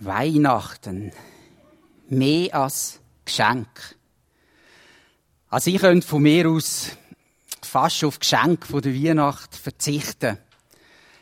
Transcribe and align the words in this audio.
Weihnachten. 0.00 1.12
Mehr 2.08 2.54
als 2.54 3.00
Geschenk. 3.24 3.96
Also 5.48 5.70
ich 5.70 5.78
könnte 5.78 6.06
von 6.06 6.22
mir 6.22 6.48
aus 6.48 6.90
fast 7.62 8.02
auf 8.04 8.18
Geschenk 8.18 8.66
von 8.66 8.82
der 8.82 8.94
Weihnacht 8.94 9.54
verzichten. 9.54 10.38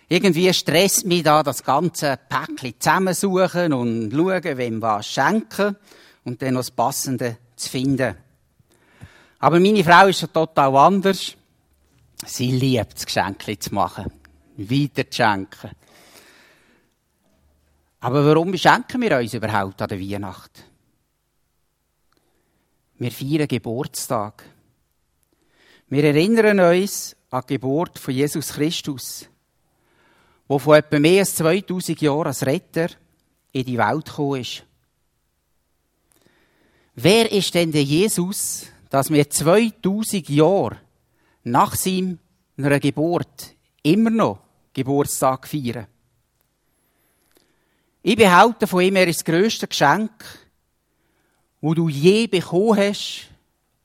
Irgendwie 0.08 0.52
stresst 0.54 1.04
mich 1.04 1.22
da 1.22 1.42
das 1.42 1.62
ganze 1.62 2.18
Päckchen 2.28 2.74
zusammensuchen 2.78 3.74
und 3.74 4.10
schauen, 4.10 4.56
wem 4.56 4.80
was 4.80 5.06
schenken 5.06 5.76
und 6.24 6.40
dann 6.40 6.54
noch 6.54 6.60
das 6.60 6.70
Passende 6.70 7.36
zu 7.56 7.68
finden. 7.68 8.14
Aber 9.40 9.60
meine 9.60 9.84
Frau 9.84 10.06
ist 10.06 10.22
ja 10.22 10.28
total 10.28 10.74
anders. 10.76 11.34
Sie 12.24 12.50
liebt 12.50 12.96
es, 12.96 13.06
Geschenke 13.06 13.58
zu 13.58 13.74
machen. 13.74 14.06
Weiter 14.56 15.10
zu 15.10 15.16
schenken. 15.16 15.70
Aber 18.00 18.24
warum 18.24 18.56
schenken 18.56 19.00
wir 19.00 19.18
uns 19.18 19.34
überhaupt 19.34 19.82
an 19.82 19.88
der 19.88 20.00
Weihnacht? 20.00 20.64
Wir 22.98 23.10
feiern 23.10 23.48
Geburtstag. 23.48 24.44
Wir 25.88 26.04
erinnern 26.04 26.60
uns 26.60 27.16
an 27.30 27.42
die 27.48 27.54
Geburt 27.54 27.98
von 27.98 28.14
Jesus 28.14 28.52
Christus, 28.52 29.28
wo 30.46 30.58
vor 30.58 30.76
etwa 30.76 30.98
mehr 30.98 31.20
als 31.20 31.34
2000 31.36 32.00
Jahren 32.00 32.26
als 32.26 32.44
Retter 32.44 32.88
in 33.52 33.64
die 33.64 33.78
Welt 33.78 34.06
gekommen 34.06 34.40
ist. 34.40 34.64
Wer 36.94 37.30
ist 37.30 37.54
denn 37.54 37.72
der 37.72 37.84
Jesus, 37.84 38.66
dass 38.90 39.10
wir 39.10 39.28
2000 39.28 40.28
Jahre 40.28 40.78
nach 41.44 41.74
seiner 41.74 42.18
Geburt 42.80 43.54
immer 43.82 44.10
noch 44.10 44.40
Geburtstag 44.72 45.46
feiern? 45.46 45.86
Ich 48.08 48.16
behaupte 48.16 48.66
von 48.66 48.80
ihm, 48.80 48.96
er 48.96 49.06
ist 49.06 49.18
das 49.18 49.24
grösste 49.26 49.68
Geschenk, 49.68 50.10
wo 51.60 51.74
du 51.74 51.90
je 51.90 52.26
bekommen 52.26 52.78
hast 52.78 53.26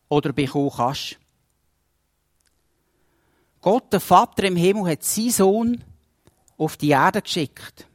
oder 0.08 0.32
bekommen 0.32 0.72
kannst. 0.74 1.18
Gott, 3.60 3.92
der 3.92 4.00
Vater 4.00 4.46
im 4.46 4.56
Himmel, 4.56 4.90
hat 4.90 5.04
seinen 5.04 5.32
Sohn 5.32 5.84
auf 6.58 6.78
die 6.78 6.92
Erde 6.92 7.22
geschickt, 7.22 7.86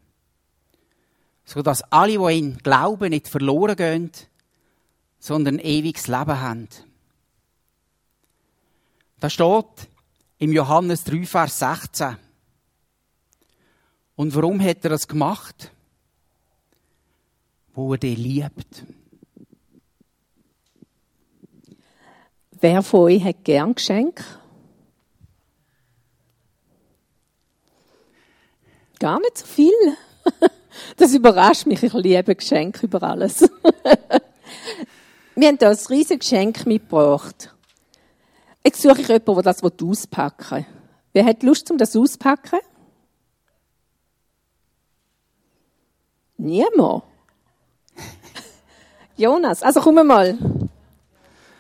sodass 1.47 1.81
alle, 1.91 2.19
die 2.19 2.39
ihn 2.39 2.59
glauben, 2.59 3.09
nicht 3.09 3.27
verloren 3.27 3.77
gehen, 3.77 4.13
sondern 5.19 5.59
ewiges 5.59 6.09
Leben 6.09 6.41
haben. 6.43 6.69
Da 9.19 9.31
steht 9.31 9.89
im 10.37 10.53
Johannes 10.53 11.05
3, 11.05 11.25
Vers 11.25 11.59
16. 11.61 12.19
Und 14.15 14.35
warum 14.35 14.61
hat 14.61 14.85
er 14.85 14.91
das 14.91 15.09
gemacht? 15.09 15.73
Wo 17.79 17.93
er 17.93 17.99
dich 17.99 18.19
liebt. 18.19 18.85
Wer 22.51 22.83
von 22.83 23.01
euch 23.03 23.23
hat 23.23 23.45
gern 23.45 23.77
Geschenk? 23.77 24.25
Gar 28.99 29.21
nicht 29.21 29.39
so 29.39 29.47
viel. 29.47 29.73
Das 30.97 31.13
überrascht 31.13 31.67
mich. 31.67 31.83
Ich 31.83 31.93
liebe 31.93 32.37
Geschenke 32.37 32.87
über 32.87 33.03
alles. 33.03 33.41
Wir 35.35 35.49
haben 35.49 35.59
hier 35.59 35.71
ein 35.71 35.77
riesiges 35.89 36.21
Geschenk 36.21 36.67
mitgebracht. 36.67 37.53
Jetzt 38.65 38.83
suche 38.83 39.01
ich 39.01 39.09
jemanden, 39.09 39.35
der 39.35 39.43
das 39.43 39.63
auspacken 39.65 40.59
will. 40.59 40.67
Wer 41.15 41.25
hat 41.25 41.43
Lust, 41.43 41.69
um 41.73 41.79
das 41.79 41.97
auszupacken? 41.97 42.61
Niemand. 46.37 47.08
Jonas, 49.19 49.63
also 49.65 49.81
komm 49.81 50.07
mal. 50.07 50.39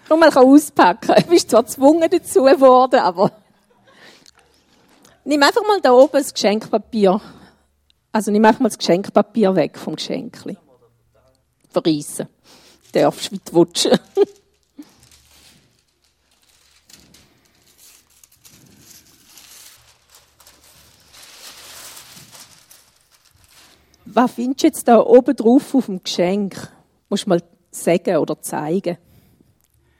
Komm 0.08 0.20
mal 0.20 0.30
auspacken. 0.32 1.12
Du 1.16 1.30
bist 1.30 1.50
zwar 1.50 1.64
gezwungen 1.64 2.08
dazu 2.08 2.44
geworden, 2.44 3.00
aber. 3.00 3.32
Nimm 5.24 5.42
einfach 5.42 5.66
mal 5.66 5.80
da 5.80 5.92
oben 5.92 6.12
das 6.12 6.32
Geschenkpapier. 6.32 7.20
Also 8.12 8.30
nimm 8.30 8.44
einfach 8.44 8.60
mal 8.60 8.68
das 8.68 8.78
Geschenkpapier 8.78 9.56
weg 9.56 9.76
vom 9.76 9.96
Geschenkli. 9.96 10.56
Verreissen. 11.68 12.28
Darfst 12.92 13.32
wie 13.32 13.40
du 13.44 13.52
willst. 13.52 13.90
Was 24.04 24.30
findest 24.32 24.62
du 24.62 24.66
jetzt 24.68 24.86
da 24.88 25.00
oben 25.00 25.36
drauf 25.36 25.74
auf 25.74 25.86
dem 25.86 26.02
Geschenk? 26.02 26.72
Musst 27.08 27.24
du 27.24 27.30
mal 27.30 27.42
sagen 27.70 28.16
oder 28.16 28.40
zeigen? 28.40 28.98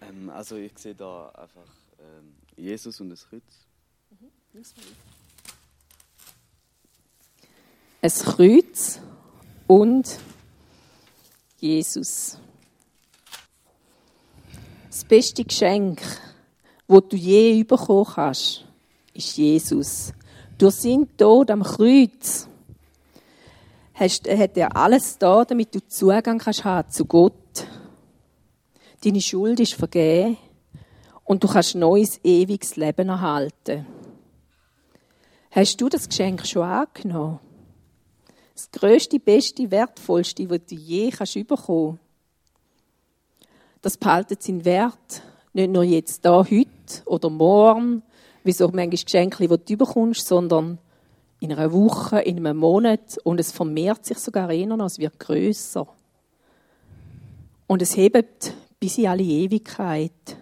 Ähm, 0.03 0.31
also 0.31 0.57
ich 0.57 0.79
sehe 0.79 0.95
da 0.95 1.29
einfach 1.31 1.71
ähm, 1.99 2.35
Jesus 2.57 3.01
und 3.01 3.11
das 3.11 3.27
Kreuz. 3.29 3.43
Mhm. 4.11 4.63
Ein 8.01 8.11
Kreuz 8.11 9.01
und 9.67 10.19
Jesus. 11.59 12.39
Das 14.89 15.05
beste 15.05 15.45
Geschenk, 15.45 16.01
das 16.87 17.03
du 17.09 17.17
je 17.17 17.63
bekommen 17.65 18.17
hast, 18.17 18.65
ist 19.15 19.37
Jesus. 19.37 20.13
Durch 20.59 20.75
seinen 20.75 21.17
Tod 21.17 21.51
am 21.51 21.63
Kreuz 21.63 22.49
hast, 23.99 24.29
hat 24.29 24.57
er 24.57 24.77
alles 24.77 25.19
da, 25.19 25.45
damit 25.45 25.75
du 25.75 25.81
Zugang 25.87 26.39
kannst 26.39 26.65
haben 26.65 26.91
zu 26.91 27.05
Gott. 27.05 27.35
Deine 29.05 29.21
Schuld 29.21 29.61
ist 29.61 29.75
vergeben 29.75 30.37
und 31.25 31.45
du 31.45 31.49
kannst 31.49 31.75
neues, 31.75 32.21
ewiges 32.25 32.77
Leben 32.77 33.09
erhalten. 33.09 33.87
Hast 35.51 35.81
du 35.81 35.89
das 35.89 36.09
Geschenk 36.09 36.47
schon 36.47 36.63
angenommen? 36.63 37.41
Das 38.55 38.71
größte, 38.71 39.21
beste, 39.21 39.71
wertvollste, 39.71 40.51
was 40.51 40.61
du 40.69 40.75
je 40.75 41.11
kannst 41.11 41.35
bekommen. 41.47 42.01
Das 43.83 43.97
behaltet 43.97 44.43
seinen 44.43 44.65
Wert 44.65 45.23
nicht 45.53 45.71
nur 45.71 45.85
jetzt 45.85 46.25
da, 46.25 46.45
heute 46.45 46.69
oder 47.05 47.31
morgen, 47.31 48.03
wie 48.45 48.53
so 48.53 48.67
manchmal 48.67 48.91
Geschenke, 48.91 49.47
die 49.49 49.77
du 49.77 49.85
bekommst, 49.85 50.27
sondern 50.27 50.79
in 51.41 51.53
einer 51.53 51.73
Woche, 51.73 52.21
in 52.21 52.39
einem 52.39 52.59
Monat 52.59 53.19
und 53.25 53.39
es 53.39 53.53
vermehrt 53.53 54.05
sich 54.05 54.19
sogar 54.19 54.53
noch, 54.53 54.87
es 54.87 54.99
wird 54.99 55.19
größer. 55.19 55.87
Und 57.67 57.83
es 57.83 57.97
hebt 57.97 58.53
bis 58.81 58.99
in 58.99 59.09
alle 59.09 59.23
Ewigkeit. 59.23 60.37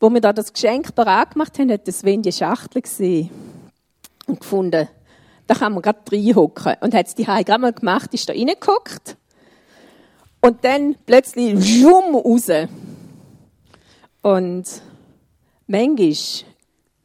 Wo 0.00 0.08
wir 0.10 0.20
da 0.20 0.32
das 0.32 0.52
Geschenk 0.52 0.94
bereit 0.94 1.32
gemacht 1.32 1.58
haben, 1.58 1.72
hat 1.72 1.88
das 1.88 2.00
Sven 2.00 2.22
die 2.22 2.32
Schachtel 2.32 2.82
gesehen 2.82 3.30
und 4.26 4.40
gefunden, 4.40 4.88
da 5.46 5.54
kann 5.54 5.72
man 5.72 5.82
gerade 5.82 6.00
reinhocken. 6.12 6.76
Und 6.80 6.94
hat 6.94 7.08
es 7.08 7.14
die 7.14 7.26
Hai 7.26 7.42
gerade 7.42 7.60
mal 7.60 7.72
gemacht, 7.72 8.14
ist 8.14 8.28
da 8.28 8.32
reingehockt. 8.32 9.16
Und 10.40 10.64
dann 10.64 10.94
plötzlich 11.04 11.80
schum 11.80 12.14
raus. 12.14 12.48
Und 14.22 14.64
manchmal 15.66 16.14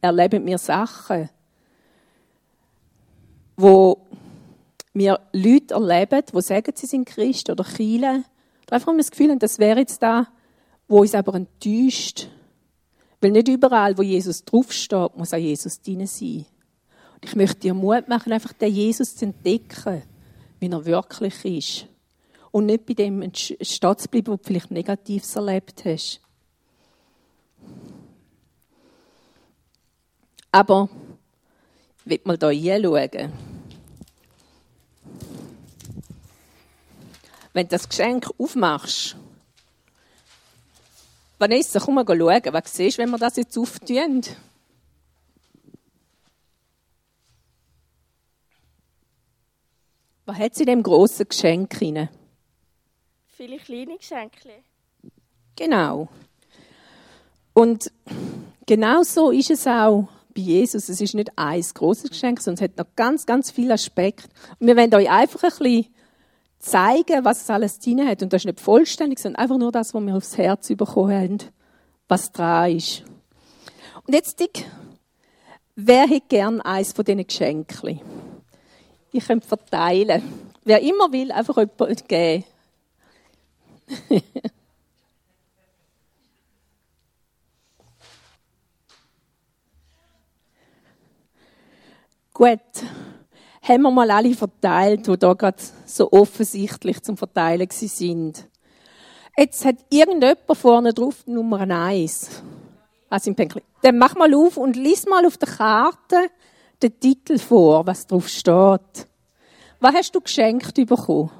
erleben 0.00 0.46
wir 0.46 0.58
Sachen, 0.58 1.30
wo 3.56 4.06
wir 4.92 5.20
Leute 5.32 5.74
erleben, 5.74 6.22
die 6.32 6.42
sagen, 6.42 6.72
sie 6.74 6.86
sind 6.86 7.06
Christ 7.06 7.50
oder 7.50 7.64
Chile, 7.64 8.24
einfach 8.70 8.88
haben 8.88 8.96
wir 8.96 9.02
das 9.02 9.10
Gefühl, 9.10 9.36
das 9.38 9.58
wäre 9.58 9.80
jetzt 9.80 10.02
da, 10.02 10.28
wo 10.88 11.00
uns 11.00 11.14
aber 11.14 11.34
enttäuscht. 11.34 12.28
Weil 13.20 13.32
nicht 13.32 13.48
überall, 13.48 13.96
wo 13.96 14.02
Jesus 14.02 14.44
draufsteht, 14.44 15.16
muss 15.16 15.32
auch 15.32 15.38
Jesus 15.38 15.80
drin 15.80 16.06
sein. 16.06 16.46
Und 17.14 17.24
ich 17.24 17.34
möchte 17.36 17.60
dir 17.60 17.74
Mut 17.74 18.08
machen, 18.08 18.32
einfach 18.32 18.52
den 18.52 18.72
Jesus 18.72 19.16
zu 19.16 19.26
entdecken, 19.26 20.02
wie 20.60 20.68
er 20.68 20.84
wirklich 20.84 21.44
ist. 21.44 21.86
Und 22.50 22.66
nicht 22.66 22.86
bei 22.86 22.94
dem 22.94 23.32
stehen 23.34 23.98
zu 23.98 24.08
bleiben, 24.08 24.26
wo 24.28 24.36
du 24.36 24.44
vielleicht 24.44 24.70
Negatives 24.70 25.34
erlebt 25.34 25.84
hast. 25.84 26.20
Aber 30.52 30.88
ich 32.04 32.10
will 32.10 32.20
mal 32.24 32.50
hier 32.52 32.74
hinschauen. 32.74 33.32
Wenn 37.52 37.66
du 37.66 37.70
das 37.70 37.88
Geschenk 37.88 38.28
aufmachst, 38.36 39.16
Vanessa, 41.38 41.80
komm 41.80 41.94
mal 41.94 42.06
schauen, 42.06 42.52
was 42.52 42.74
siehst 42.74 42.98
du, 42.98 43.02
wenn 43.02 43.10
wir 43.10 43.18
das 43.18 43.36
jetzt 43.36 43.56
auftun? 43.56 44.22
Was 50.26 50.38
hat 50.38 50.54
sie 50.54 50.62
in 50.62 50.68
dem 50.68 50.82
grossen 50.82 51.28
Geschenk 51.28 51.70
drin? 51.70 52.08
Viele 53.36 53.58
kleine 53.58 53.98
Geschenke. 53.98 54.62
Genau. 55.56 56.08
Und 57.52 57.92
genau 58.66 59.02
so 59.02 59.30
ist 59.30 59.50
es 59.50 59.66
auch 59.66 60.08
bei 60.34 60.42
Jesus. 60.42 60.88
Es 60.88 61.00
ist 61.00 61.14
nicht 61.14 61.30
ein 61.36 61.60
großes 61.62 62.10
Geschenk, 62.10 62.40
sondern 62.40 62.64
es 62.64 62.70
hat 62.70 62.78
noch 62.78 62.96
ganz, 62.96 63.26
ganz 63.26 63.50
viele 63.50 63.74
Aspekte. 63.74 64.28
Und 64.58 64.66
wir 64.66 64.76
wollen 64.76 64.94
euch 64.94 65.10
einfach 65.10 65.42
ein 65.42 65.50
bisschen 65.50 65.86
zeigen, 66.58 67.24
was 67.24 67.42
es 67.42 67.50
alles 67.50 67.78
drin 67.78 68.06
hat. 68.06 68.22
Und 68.22 68.32
das 68.32 68.42
ist 68.42 68.46
nicht 68.46 68.60
vollständig, 68.60 69.18
sondern 69.18 69.42
einfach 69.42 69.58
nur 69.58 69.72
das, 69.72 69.94
was 69.94 70.02
wir 70.02 70.16
aufs 70.16 70.38
Herz 70.38 70.68
bekommen 70.68 71.12
haben, 71.12 71.38
was 72.08 72.32
dran 72.32 72.76
ist. 72.76 73.04
Und 74.06 74.14
jetzt, 74.14 74.42
wer 75.76 76.06
hätte 76.06 76.26
gern 76.28 76.60
eins 76.60 76.92
von 76.92 77.04
diesen 77.04 77.26
Geschenken? 77.26 78.00
Ich 79.12 79.26
könnte 79.26 79.46
verteilen. 79.46 80.22
Wer 80.64 80.80
immer 80.80 81.12
will, 81.12 81.30
einfach 81.30 81.56
jemand 81.56 82.08
geben. 82.08 82.44
Gut, 92.44 92.60
haben 93.62 93.82
wir 93.84 93.90
mal 93.90 94.10
alle 94.10 94.34
verteilt, 94.34 95.06
die 95.06 95.16
da 95.16 95.32
gerade 95.32 95.56
so 95.86 96.12
offensichtlich 96.12 97.02
zum 97.02 97.16
Verteilen 97.16 97.70
sind. 97.70 98.46
Jetzt 99.34 99.64
hat 99.64 99.76
irgendjemand 99.88 100.44
vorne 100.52 100.92
drauf 100.92 101.26
Nummer 101.26 101.60
1. 101.60 102.42
Also 103.08 103.30
im 103.30 103.34
Päckchen. 103.34 103.62
Dann 103.80 103.96
mach 103.96 104.14
mal 104.14 104.34
auf 104.34 104.58
und 104.58 104.76
lies 104.76 105.06
mal 105.06 105.24
auf 105.24 105.38
der 105.38 105.48
Karte 105.48 106.28
den 106.82 107.00
Titel 107.00 107.38
vor, 107.38 107.86
was 107.86 108.06
drauf 108.06 108.28
steht. 108.28 109.08
Was 109.80 109.94
hast 109.94 110.14
du 110.14 110.20
geschenkt 110.20 110.74
bekommen? 110.74 111.30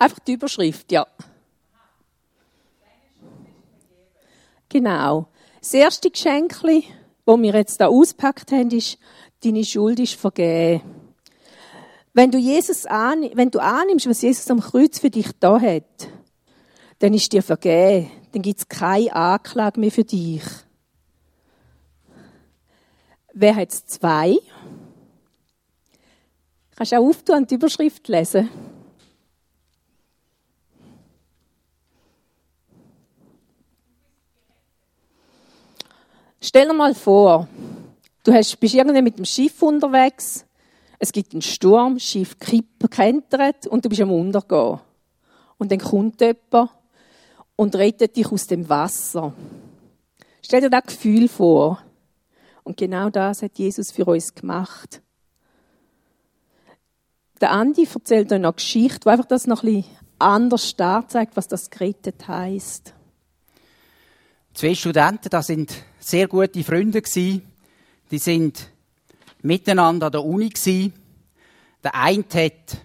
Einfach 0.00 0.18
die 0.18 0.32
Überschrift, 0.32 0.90
ja. 0.90 1.06
Genau. 4.74 5.28
Das 5.60 5.72
erste 5.72 6.10
Geschenk, 6.10 6.60
das 6.60 7.38
wir 7.38 7.54
jetzt 7.54 7.76
hier 7.76 7.88
auspackt 7.88 8.50
haben, 8.50 8.72
ist, 8.72 8.98
deine 9.44 9.64
Schuld 9.64 10.00
ist 10.00 10.14
vergeben. 10.14 10.82
Wenn 12.12 12.32
du, 12.32 12.38
Jesus 12.38 12.84
an, 12.84 13.30
wenn 13.34 13.52
du 13.52 13.60
annimmst, 13.60 14.08
was 14.08 14.22
Jesus 14.22 14.50
am 14.50 14.58
Kreuz 14.58 14.98
für 14.98 15.10
dich 15.10 15.28
da 15.38 15.60
hat, 15.60 16.08
dann 16.98 17.14
ist 17.14 17.32
dir 17.32 17.44
vergeben. 17.44 18.10
Dann 18.32 18.42
gibt 18.42 18.58
es 18.58 18.68
keine 18.68 19.14
Anklage 19.14 19.78
mehr 19.78 19.92
für 19.92 20.02
dich. 20.02 20.42
Wer 23.32 23.54
hat 23.54 23.70
zwei? 23.70 24.38
Kannst 26.74 26.94
auch 26.94 26.98
auftun 26.98 27.36
und 27.36 27.50
die 27.52 27.54
Überschrift 27.54 28.08
lesen? 28.08 28.50
Stell 36.46 36.68
dir 36.68 36.74
mal 36.74 36.94
vor, 36.94 37.48
du 38.22 38.30
hast, 38.34 38.60
bist 38.60 38.74
irgendwie 38.74 39.00
mit 39.00 39.16
dem 39.16 39.24
Schiff 39.24 39.62
unterwegs, 39.62 40.44
es 40.98 41.10
gibt 41.10 41.32
einen 41.32 41.40
Sturm, 41.40 41.94
das 41.94 42.02
Schiff 42.02 42.36
kentert 42.38 43.66
und 43.66 43.82
du 43.82 43.88
bist 43.88 44.02
am 44.02 44.12
Untergehen. 44.12 44.78
Und 45.56 45.72
dann 45.72 45.78
kommt 45.78 46.20
jemand 46.20 46.70
und 47.56 47.74
rettet 47.74 48.16
dich 48.16 48.30
aus 48.30 48.46
dem 48.46 48.68
Wasser. 48.68 49.32
Stell 50.42 50.60
dir 50.60 50.68
das 50.68 50.82
Gefühl 50.82 51.28
vor. 51.28 51.82
Und 52.62 52.76
genau 52.76 53.08
das 53.08 53.40
hat 53.40 53.58
Jesus 53.58 53.90
für 53.90 54.04
uns 54.04 54.34
gemacht. 54.34 55.00
Der 57.40 57.52
Andi 57.52 57.88
erzählt 57.90 58.30
euch 58.30 58.36
eine 58.36 58.52
Geschichte, 58.52 59.00
die 59.00 59.08
einfach 59.08 59.24
das 59.24 59.46
noch 59.46 59.62
ein 59.62 59.82
anders 60.18 60.76
zeigt, 60.76 61.38
was 61.38 61.48
das 61.48 61.70
gerettet 61.70 62.28
heisst. 62.28 62.92
Zwei 64.52 64.74
Studenten, 64.74 65.30
das 65.30 65.46
sind 65.46 65.72
sehr 66.04 66.28
gute 66.28 66.62
Freunde 66.62 67.00
gewesen. 67.00 67.42
Die 68.10 68.18
sind 68.18 68.68
miteinander 69.42 70.06
an 70.06 70.12
der 70.12 70.24
Uni 70.24 70.50
gewesen. 70.50 70.92
Der 71.82 71.94
eine 71.94 72.24
hat 72.24 72.78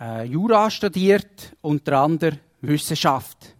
äh, 0.00 0.24
Jura 0.24 0.70
studiert 0.70 1.52
und 1.60 1.86
der 1.86 1.98
andere 1.98 2.38
Wissenschaft. 2.60 3.54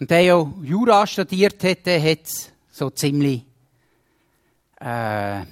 Und 0.00 0.10
der, 0.10 0.22
der 0.22 0.52
Jura 0.62 1.06
studiert 1.06 1.62
hat, 1.64 1.86
der 1.86 2.02
hat 2.02 2.28
so 2.70 2.90
ziemlich 2.90 3.44
äh, 4.80 5.42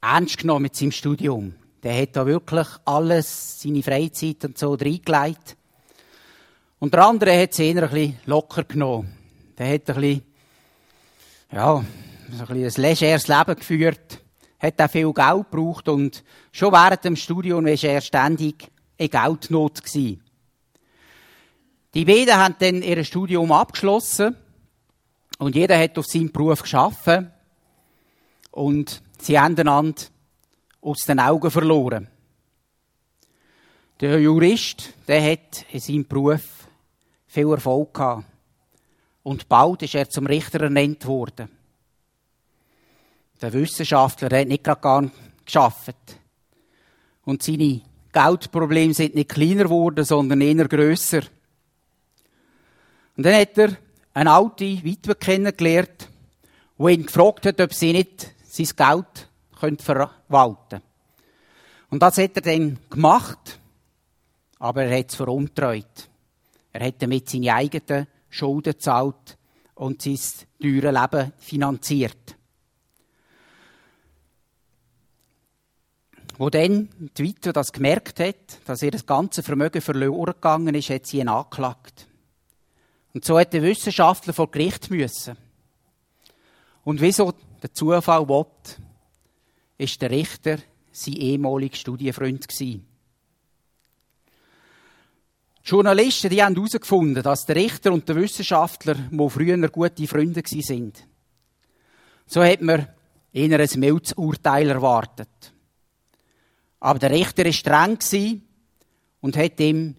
ernst 0.00 0.38
genommen 0.38 0.62
mit 0.62 0.76
seinem 0.76 0.92
Studium. 0.92 1.54
Der 1.82 2.00
hat 2.00 2.16
da 2.16 2.26
wirklich 2.26 2.68
alles, 2.84 3.60
seine 3.60 3.82
Freizeit 3.82 4.44
und 4.44 4.58
so 4.58 4.74
reingelegt. 4.74 5.56
Und 6.78 6.92
der 6.92 7.06
andere 7.06 7.40
hat 7.40 7.52
es 7.52 7.58
eher 7.58 7.82
ein 7.82 7.90
bisschen 7.90 8.18
locker 8.26 8.64
genommen. 8.64 9.14
Der 9.56 9.74
hat 9.74 9.88
ein 9.88 9.94
bisschen, 9.94 10.22
ja, 11.54 11.84
so 12.32 12.44
ein, 12.46 12.64
ein 12.64 12.72
legeres 12.76 13.28
Leben 13.28 13.54
geführt, 13.54 14.20
hat 14.58 14.80
auch 14.80 14.90
viel 14.90 15.12
Geld 15.12 15.50
gebraucht 15.50 15.88
und 15.88 16.24
schon 16.50 16.72
während 16.72 17.04
dem 17.04 17.16
Studium 17.16 17.64
war 17.64 17.84
er 17.84 18.00
ständig 18.00 18.70
in 18.96 19.08
Geldnot 19.08 19.84
gewesen. 19.84 20.20
Die 21.94 22.04
beiden 22.04 22.34
haben 22.34 22.56
dann 22.58 22.82
ihr 22.82 23.04
Studium 23.04 23.52
abgeschlossen 23.52 24.34
und 25.38 25.54
jeder 25.54 25.78
hat 25.78 25.96
auf 25.96 26.06
seinem 26.06 26.32
Beruf 26.32 26.62
geschaffen 26.62 27.30
und 28.50 29.00
sie 29.20 29.38
haben 29.38 29.56
einander 29.56 30.02
aus 30.80 31.02
den 31.02 31.20
Augen 31.20 31.52
verloren. 31.52 32.08
Der 34.00 34.18
Jurist, 34.18 34.92
der 35.06 35.22
hat 35.22 35.66
in 35.70 35.80
seinem 35.80 36.06
Beruf 36.06 36.42
viel 37.28 37.48
Erfolg 37.52 37.94
gehabt. 37.94 38.24
Und 39.24 39.48
bald 39.48 39.82
ist 39.82 39.96
er 39.96 40.08
zum 40.08 40.26
Richter 40.26 40.60
ernannt 40.60 41.04
worden. 41.06 41.48
Der 43.40 43.52
Wissenschaftler 43.52 44.38
hat 44.38 44.48
nicht 44.48 44.62
gerade 44.62 44.80
gar 44.80 45.10
geschafft. 45.44 45.96
Und 47.24 47.42
seine 47.42 47.80
Geldprobleme 48.12 48.94
sind 48.94 49.14
nicht 49.14 49.30
kleiner 49.30 49.64
geworden, 49.64 50.04
sondern 50.04 50.40
eher 50.40 50.68
grösser. 50.68 51.22
Und 53.16 53.24
dann 53.24 53.34
hat 53.34 53.58
er 53.58 53.76
eine 54.12 54.30
alte 54.30 54.84
Witwe 54.84 55.14
kennengelernt, 55.14 56.08
die 56.78 56.92
ihn 56.92 57.06
gefragt 57.06 57.46
hat, 57.46 57.60
ob 57.60 57.72
sie 57.72 57.92
nicht 57.92 58.30
sein 58.46 58.68
Geld 58.76 59.80
verwalten 59.80 60.18
könnte. 60.28 60.82
Und 61.88 62.02
das 62.02 62.18
hat 62.18 62.36
er 62.36 62.42
dann 62.42 62.78
gemacht, 62.90 63.58
aber 64.58 64.84
er 64.84 64.98
hat 64.98 65.10
es 65.10 65.14
veruntreut. 65.14 66.08
Er 66.72 66.86
hat 66.86 67.00
damit 67.00 67.30
seine 67.30 67.54
eigenen 67.54 68.06
Schulden 68.34 68.78
zahlt 68.80 69.38
und 69.74 70.02
sein 70.02 70.18
teure 70.60 70.90
Leben 70.90 71.32
finanziert. 71.38 72.36
Wo 76.36 76.50
dann 76.50 76.88
die 77.16 77.22
Witwe 77.22 77.52
das 77.52 77.72
gemerkt 77.72 78.18
hat, 78.18 78.58
dass 78.66 78.82
ihr 78.82 78.90
das 78.90 79.06
ganze 79.06 79.44
Vermögen 79.44 79.80
verloren 79.80 80.34
gegangen 80.34 80.74
ist, 80.74 80.90
hat 80.90 81.06
sie 81.06 81.20
ihn 81.20 81.28
angeklagt. 81.28 82.08
Und 83.12 83.24
so 83.24 83.38
hat 83.38 83.52
der 83.52 83.62
Wissenschaftler 83.62 84.32
vor 84.32 84.50
Gericht 84.50 84.90
müssen. 84.90 85.36
Und 86.82 87.00
wieso 87.00 87.34
der 87.62 87.72
Zufall 87.72 88.28
will, 88.28 88.46
ist 89.78 90.02
der 90.02 90.10
Richter 90.10 90.58
sein 90.90 91.14
ehemaliger 91.14 91.76
Studienfreund 91.76 92.48
gewesen. 92.48 92.84
Journalisten 95.64 96.28
die 96.28 96.42
haben 96.42 96.54
herausgefunden, 96.54 97.22
dass 97.22 97.46
der 97.46 97.56
Richter 97.56 97.90
und 97.92 98.06
der 98.06 98.16
Wissenschaftler, 98.16 98.94
die 98.94 99.30
früher 99.30 99.68
gute 99.68 100.06
Freunde 100.06 100.42
waren, 100.42 100.92
so 102.26 102.44
hat 102.44 102.60
man 102.60 102.88
eher 103.32 103.58
ein 103.58 103.80
mildes 103.80 104.12
erwartet. 104.12 105.54
Aber 106.80 106.98
der 106.98 107.10
Richter 107.10 107.46
war 107.46 107.52
streng 107.52 108.42
und 109.22 109.38
hat 109.38 109.58
ihm 109.58 109.96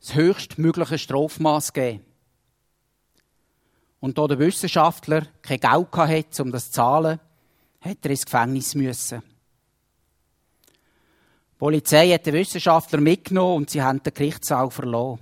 das 0.00 0.14
höchstmögliche 0.14 0.98
Strafmaß 0.98 1.72
gegeben. 1.72 2.04
Und 4.00 4.18
da 4.18 4.26
der 4.26 4.38
Wissenschaftler 4.38 5.26
kein 5.40 5.60
Geld 5.60 5.92
hatte, 5.92 6.42
um 6.42 6.52
das 6.52 6.66
zu 6.66 6.72
zahlen, 6.72 7.20
hat 7.80 7.98
er 8.02 8.10
ins 8.10 8.26
Gefängnis 8.26 8.74
müssen. 8.74 9.22
Die 11.60 11.66
Polizei 11.66 12.08
hat 12.08 12.24
den 12.24 12.32
Wissenschaftler 12.32 13.02
mitgenommen 13.02 13.56
und 13.56 13.68
sie 13.68 13.82
haben 13.82 14.02
den 14.02 14.14
Gerichtssaal 14.14 14.70
verloren. 14.70 15.20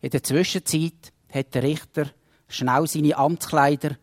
In 0.00 0.10
der 0.10 0.22
Zwischenzeit 0.22 1.12
hat 1.28 1.52
der 1.56 1.64
Richter 1.64 2.06
schnell 2.46 2.86
seine 2.86 3.16
Amtskleider 3.16 3.96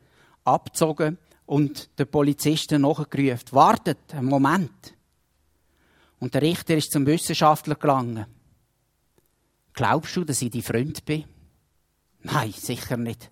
abgezogen 0.44 1.20
und 1.46 1.98
den 1.98 2.12
Polizisten 2.12 2.82
nachgerufen. 2.82 3.48
Wartet, 3.52 4.14
einen 4.14 4.26
Moment. 4.26 4.94
Und 6.20 6.34
der 6.34 6.42
Richter 6.42 6.76
ist 6.76 6.92
zum 6.92 7.06
Wissenschaftler 7.06 7.76
gelangen. 7.76 8.26
Glaubst 9.72 10.18
du, 10.18 10.26
dass 10.26 10.42
ich 10.42 10.52
die 10.52 10.62
Freund 10.62 11.06
bin? 11.06 11.24
Nein, 12.24 12.52
sicher 12.52 12.98
nicht. 12.98 13.32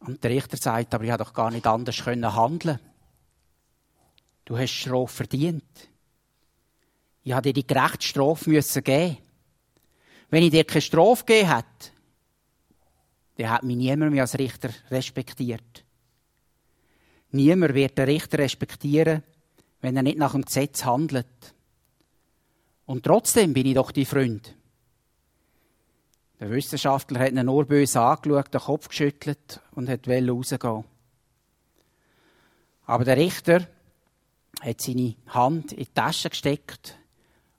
Und 0.00 0.24
der 0.24 0.30
Richter 0.30 0.56
sagt, 0.56 0.94
aber 0.94 1.04
ich 1.04 1.10
habe 1.10 1.24
doch 1.24 1.32
gar 1.32 1.50
nicht 1.50 1.66
anders 1.66 2.02
können 2.02 2.34
handeln. 2.34 2.78
Du 4.44 4.58
hast 4.58 4.70
Strafe 4.70 5.14
verdient. 5.14 5.88
Ich 7.22 7.32
habe 7.32 7.42
dir 7.42 7.52
die 7.52 7.66
gerechte 7.66 8.06
Strafe 8.06 8.50
müssen 8.50 8.82
geben. 8.82 9.18
Wenn 10.30 10.42
ich 10.42 10.50
dir 10.50 10.64
keine 10.64 10.80
Strafe 10.80 11.24
gegeben 11.24 11.54
hätte, 11.54 11.92
der 13.36 13.50
hat 13.50 13.62
mich 13.62 13.76
niemand 13.76 14.12
mehr 14.12 14.22
als 14.22 14.38
Richter 14.38 14.70
respektiert. 14.90 15.84
Niemand 17.32 17.74
wird 17.74 17.96
den 17.96 18.06
Richter 18.06 18.38
respektieren, 18.38 19.22
wenn 19.80 19.96
er 19.96 20.02
nicht 20.02 20.18
nach 20.18 20.32
dem 20.32 20.44
Gesetz 20.44 20.84
handelt. 20.84 21.26
Und 22.86 23.04
trotzdem 23.04 23.52
bin 23.52 23.66
ich 23.66 23.74
doch 23.74 23.92
die 23.92 24.04
Freund. 24.04 24.54
Der 26.40 26.50
Wissenschaftler 26.50 27.20
hat 27.20 27.32
ihn 27.32 27.44
nur 27.44 27.66
böse 27.66 28.00
angeschaut, 28.00 28.54
den 28.54 28.60
Kopf 28.62 28.88
geschüttelt 28.88 29.60
und 29.72 29.90
hat 29.90 30.08
rausgehen. 30.08 30.84
Aber 32.86 33.04
der 33.04 33.18
Richter 33.18 33.68
hat 34.62 34.80
seine 34.80 35.16
Hand 35.26 35.72
in 35.72 35.80
die 35.80 35.86
Tasche 35.86 36.30
gesteckt 36.30 36.96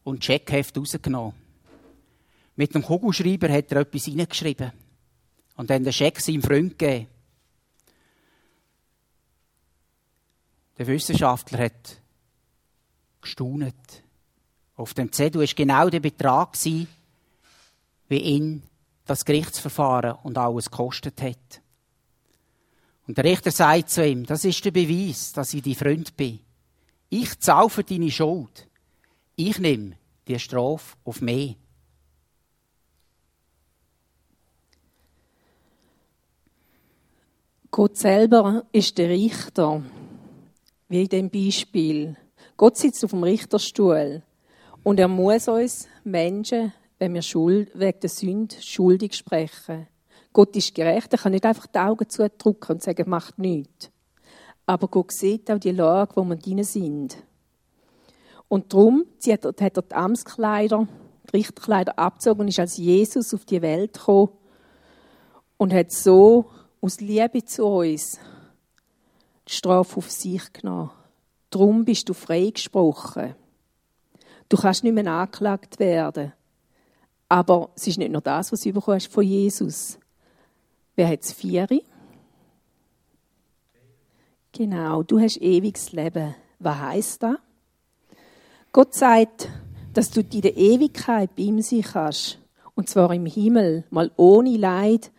und 0.03 0.21
Checkheft 0.21 0.75
rausgenommen. 0.75 1.33
Mit 2.55 2.73
dem 2.73 2.81
Kugelschreiber 2.81 3.49
hat 3.49 3.71
er 3.71 3.81
etwas 3.81 4.05
hineingeschrieben 4.05 4.71
und 5.57 5.69
dann 5.69 5.83
den 5.83 5.93
Scheck 5.93 6.19
seinem 6.19 6.41
Freund 6.41 6.77
gegeben. 6.77 7.07
Der 10.79 10.87
Wissenschaftler 10.87 11.65
hat 11.65 12.01
gestaunet. 13.21 13.75
Auf 14.75 14.95
dem 14.95 15.11
Zettel 15.11 15.41
war 15.41 15.47
genau 15.47 15.89
der 15.89 15.99
Betrag, 15.99 16.57
wie 16.63 16.87
ihn 18.09 18.63
das 19.11 19.25
Gerichtsverfahren 19.25 20.15
und 20.23 20.37
alles 20.37 20.71
gekostet 20.71 21.21
hat. 21.21 21.61
Und 23.07 23.17
der 23.17 23.25
Richter 23.25 23.51
sagt 23.51 23.89
zu 23.89 24.07
ihm, 24.07 24.25
das 24.25 24.45
ist 24.45 24.63
der 24.63 24.71
Beweis, 24.71 25.33
dass 25.33 25.53
ich 25.53 25.61
dein 25.61 25.75
Freund 25.75 26.15
bin. 26.15 26.39
Ich 27.09 27.37
zahle 27.39 27.69
für 27.69 27.83
deine 27.83 28.09
Schuld. 28.09 28.69
Ich 29.35 29.59
nehme 29.59 29.97
die 30.27 30.39
Strafe 30.39 30.95
auf 31.03 31.19
mich. 31.19 31.57
Gott 37.69 37.97
selber 37.97 38.63
ist 38.71 38.97
der 38.97 39.09
Richter, 39.09 39.83
wie 40.87 41.01
in 41.01 41.09
dem 41.09 41.29
Beispiel. 41.29 42.15
Gott 42.55 42.77
sitzt 42.77 43.03
auf 43.03 43.11
dem 43.11 43.23
Richterstuhl 43.23 44.23
und 44.83 44.99
er 45.01 45.07
muss 45.09 45.49
uns 45.49 45.89
Menschen, 46.05 46.71
wenn 47.01 47.15
wir 47.15 47.23
Schuld, 47.23 47.71
wegen 47.73 47.99
der 47.99 48.11
Sünde 48.11 48.55
schuldig 48.61 49.15
sprechen. 49.15 49.87
Gott 50.33 50.55
ist 50.55 50.75
gerecht, 50.75 51.11
er 51.11 51.17
kann 51.17 51.31
nicht 51.31 51.47
einfach 51.47 51.65
die 51.65 51.79
Augen 51.79 52.07
zudrücken 52.07 52.73
und 52.73 52.83
sagen, 52.83 53.09
macht 53.09 53.39
nichts. 53.39 53.89
Aber 54.67 54.87
Gott 54.87 55.11
sieht 55.11 55.49
auch 55.49 55.57
die 55.57 55.71
Lage, 55.71 56.15
wo 56.15 56.23
wir 56.23 56.35
drin 56.35 56.63
sind. 56.63 57.17
Und 58.47 58.71
darum 58.71 59.05
hat 59.27 59.59
er 59.59 59.81
die 59.81 59.95
Amtskleider, 59.95 60.87
die 61.25 61.37
Richterkleider 61.37 61.97
abgezogen 61.97 62.41
und 62.41 62.49
ist 62.49 62.59
als 62.59 62.77
Jesus 62.77 63.33
auf 63.33 63.45
die 63.45 63.63
Welt 63.63 63.93
gekommen 63.93 64.29
und 65.57 65.73
hat 65.73 65.91
so 65.91 66.51
aus 66.81 67.01
Liebe 67.01 67.43
zu 67.43 67.65
uns 67.65 68.19
die 69.47 69.53
Strafe 69.53 69.97
auf 69.97 70.11
sich 70.11 70.53
genommen. 70.53 70.91
Darum 71.49 71.83
bist 71.83 72.07
du 72.09 72.13
freigesprochen. 72.13 73.33
Du 74.49 74.57
kannst 74.57 74.83
nicht 74.83 74.93
mehr 74.93 75.07
angeklagt 75.07 75.79
werden. 75.79 76.33
Aber 77.31 77.69
es 77.77 77.87
ist 77.87 77.97
nicht 77.97 78.11
nur 78.11 78.19
das, 78.19 78.51
was 78.51 78.59
du 78.59 78.73
bekommen 78.73 78.95
hast 78.95 79.07
von 79.07 79.23
Jesus. 79.23 79.97
Wer 80.97 81.07
hat 81.07 81.21
es? 81.21 81.31
Vieri? 81.31 81.85
Genau, 84.51 85.01
du 85.03 85.17
hast 85.17 85.37
ewiges 85.37 85.93
Leben. 85.93 86.35
Was 86.59 86.77
heisst 86.77 87.23
das? 87.23 87.37
Gott 88.73 88.93
sagt, 88.93 89.47
dass 89.93 90.11
du 90.11 90.19
in 90.19 90.41
der 90.41 90.57
Ewigkeit 90.57 91.33
bei 91.37 91.43
ihm 91.43 91.61
sein 91.61 91.83
kannst. 91.83 92.37
Und 92.75 92.89
zwar 92.89 93.13
im 93.13 93.25
Himmel, 93.25 93.85
mal 93.91 94.11
ohne 94.17 94.57
Leid, 94.57 95.09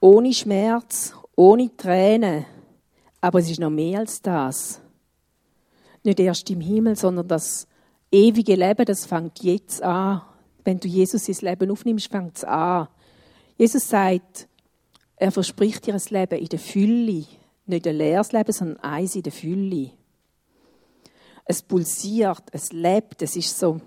ohne 0.00 0.34
Schmerz, 0.34 1.14
ohne 1.34 1.74
Tränen. 1.78 2.44
Aber 3.22 3.38
es 3.38 3.50
ist 3.50 3.58
noch 3.58 3.70
mehr 3.70 4.00
als 4.00 4.20
das. 4.20 4.82
Nicht 6.04 6.20
erst 6.20 6.50
im 6.50 6.60
Himmel, 6.60 6.94
sondern 6.94 7.26
das 7.26 7.66
ewige 8.12 8.54
Leben, 8.54 8.84
das 8.84 9.06
fängt 9.06 9.42
jetzt 9.42 9.82
an. 9.82 10.20
Wenn 10.66 10.80
du 10.80 10.88
Jesus 10.88 11.28
ins 11.28 11.42
Leben 11.42 11.70
aufnimmst, 11.70 12.10
fängt 12.10 12.38
es 12.38 12.42
an. 12.44 12.88
Jesus 13.56 13.88
sagt, 13.88 14.48
er 15.14 15.30
verspricht 15.30 15.86
dir 15.86 15.94
ein 15.94 16.02
Leben 16.10 16.40
in 16.40 16.48
der 16.48 16.58
Fülle. 16.58 17.24
Nicht 17.66 17.86
ein 17.86 17.94
leeres 17.94 18.32
Leben, 18.32 18.50
sondern 18.50 18.80
eins 18.80 19.14
in 19.14 19.22
der 19.22 19.30
Fülle. 19.30 19.92
Es 21.44 21.62
pulsiert, 21.62 22.42
es 22.50 22.72
lebt, 22.72 23.22
es 23.22 23.36
ist 23.36 23.56
so 23.56 23.80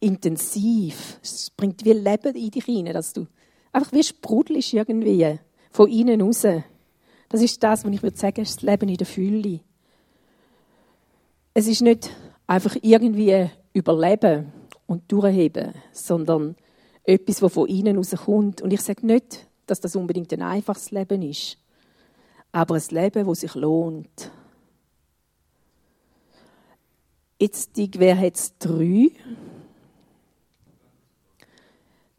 intensiv. 0.00 1.20
Es 1.22 1.50
bringt 1.50 1.84
wie 1.84 1.92
Leben 1.92 2.34
in 2.34 2.50
dich 2.50 2.64
hinein, 2.64 2.94
dass 2.94 3.12
du 3.12 3.28
einfach 3.70 3.92
wie 3.92 4.02
sprudelst 4.02 4.74
irgendwie 4.74 5.38
von 5.70 5.88
innen 5.88 6.20
raus. 6.20 6.42
Das 7.28 7.42
ist 7.42 7.62
das, 7.62 7.84
was 7.84 7.92
ich 7.92 8.02
würde 8.02 8.16
sagen, 8.16 8.42
ist 8.42 8.56
das 8.56 8.62
Leben 8.62 8.88
in 8.88 8.96
der 8.96 9.06
Fülle. 9.06 9.60
Es 11.54 11.68
ist 11.68 11.82
nicht 11.82 12.10
einfach 12.48 12.76
irgendwie 12.82 13.48
überleben 13.72 14.52
und 14.86 15.10
durchheben, 15.10 15.74
sondern 15.92 16.56
etwas, 17.04 17.40
das 17.40 17.52
von 17.52 17.68
innen 17.68 17.96
rauskommt. 17.96 18.62
Und 18.62 18.72
ich 18.72 18.80
sage 18.80 19.06
nicht, 19.06 19.46
dass 19.66 19.80
das 19.80 19.96
unbedingt 19.96 20.32
ein 20.32 20.42
einfaches 20.42 20.90
Leben 20.90 21.22
ist, 21.22 21.58
aber 22.52 22.74
ein 22.74 22.82
Leben, 22.90 23.26
das 23.26 23.40
sich 23.40 23.54
lohnt. 23.54 24.30
Jetzt, 27.38 27.72
wer 27.76 28.18
hat 28.18 28.36
es 28.36 28.56
drei? 28.58 29.10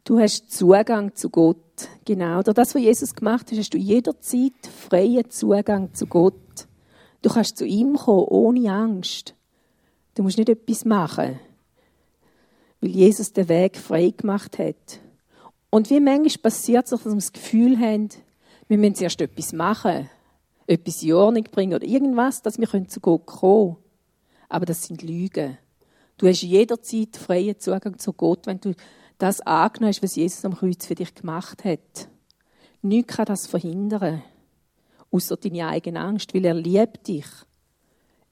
Du 0.04 0.20
hast 0.20 0.52
Zugang 0.52 1.14
zu 1.16 1.30
Gott. 1.30 1.56
Genau. 2.04 2.42
Durch 2.42 2.54
das, 2.54 2.74
was 2.74 2.82
Jesus 2.82 3.14
gemacht 3.14 3.50
hat, 3.50 3.58
hast 3.58 3.74
du 3.74 3.78
jederzeit 3.78 4.52
freien 4.88 5.28
Zugang 5.30 5.92
zu 5.94 6.06
Gott. 6.06 6.68
Du 7.22 7.30
kannst 7.30 7.56
zu 7.56 7.64
ihm 7.66 7.96
kommen, 7.96 8.26
ohne 8.28 8.70
Angst. 8.72 9.34
Du 10.14 10.22
musst 10.22 10.38
nicht 10.38 10.48
etwas 10.48 10.84
machen, 10.84 11.40
weil 12.86 12.94
Jesus 12.94 13.32
den 13.32 13.48
Weg 13.48 13.76
frei 13.76 14.10
gemacht 14.16 14.60
hat. 14.60 15.00
Und 15.70 15.90
wie 15.90 15.98
manchmal 15.98 16.42
passiert 16.42 16.84
es, 16.84 16.90
dass 16.90 17.04
wir 17.04 17.14
das 17.14 17.32
Gefühl 17.32 17.78
haben, 17.80 18.10
wir 18.68 18.78
müssen 18.78 18.94
zuerst 18.94 19.20
etwas 19.20 19.52
machen, 19.52 20.08
etwas 20.68 21.02
in 21.02 21.12
Ordnung 21.14 21.44
bringen 21.44 21.74
oder 21.74 21.84
irgendwas, 21.84 22.42
dass 22.42 22.58
wir 22.58 22.88
zu 22.88 23.00
Gott 23.00 23.26
kommen 23.26 23.74
können. 23.74 23.84
Aber 24.48 24.66
das 24.66 24.84
sind 24.84 25.02
Lügen. 25.02 25.58
Du 26.16 26.28
hast 26.28 26.42
jederzeit 26.42 27.16
freien 27.16 27.58
Zugang 27.58 27.98
zu 27.98 28.12
Gott, 28.12 28.46
wenn 28.46 28.60
du 28.60 28.74
das 29.18 29.40
angenommen 29.40 29.88
hast, 29.88 30.02
was 30.02 30.14
Jesus 30.14 30.44
am 30.44 30.54
Kreuz 30.54 30.86
für 30.86 30.94
dich 30.94 31.12
gemacht 31.14 31.64
hat. 31.64 32.08
Nichts 32.82 33.16
kann 33.16 33.26
das 33.26 33.48
verhindern, 33.48 34.22
außer 35.10 35.36
deine 35.36 35.66
eigene 35.66 36.00
Angst, 36.00 36.34
weil 36.34 36.44
er 36.44 36.54
liebt 36.54 37.08
dich. 37.08 37.26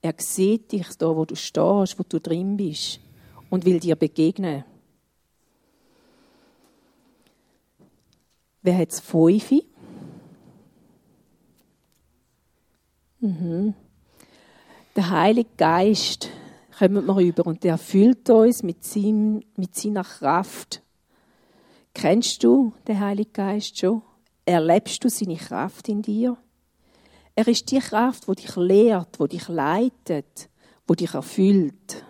Er 0.00 0.14
sieht 0.18 0.70
dich 0.70 0.86
da, 0.96 1.16
wo 1.16 1.24
du 1.24 1.34
stehst, 1.34 1.98
wo 1.98 2.04
du 2.08 2.20
drin 2.20 2.56
bist 2.56 3.00
und 3.50 3.64
will 3.64 3.80
dir 3.80 3.96
begegnen. 3.96 4.64
Wer 8.62 8.78
hat 8.78 8.92
es 8.92 9.00
fünf? 9.00 9.52
Mhm. 13.20 13.74
Der 14.96 15.10
Heilige 15.10 15.50
Geist 15.56 16.30
kommt 16.78 17.06
wir 17.06 17.16
rüber 17.16 17.46
und 17.46 17.62
der 17.64 17.72
erfüllt 17.72 18.28
uns 18.30 18.62
mit, 18.62 18.84
seinem, 18.84 19.42
mit 19.56 19.74
seiner 19.74 20.04
Kraft. 20.04 20.82
Kennst 21.94 22.42
du 22.42 22.72
den 22.86 23.00
Heiligen 23.00 23.32
Geist 23.32 23.78
schon? 23.78 24.02
Erlebst 24.44 25.02
du 25.04 25.08
seine 25.08 25.36
Kraft 25.36 25.88
in 25.88 26.02
dir? 26.02 26.36
Er 27.34 27.48
ist 27.48 27.70
die 27.70 27.78
Kraft, 27.78 28.28
die 28.28 28.34
dich 28.34 28.56
lehrt, 28.56 29.18
die 29.20 29.28
dich 29.28 29.48
leitet, 29.48 30.48
die 30.88 30.96
dich 30.96 31.14
erfüllt. 31.14 32.04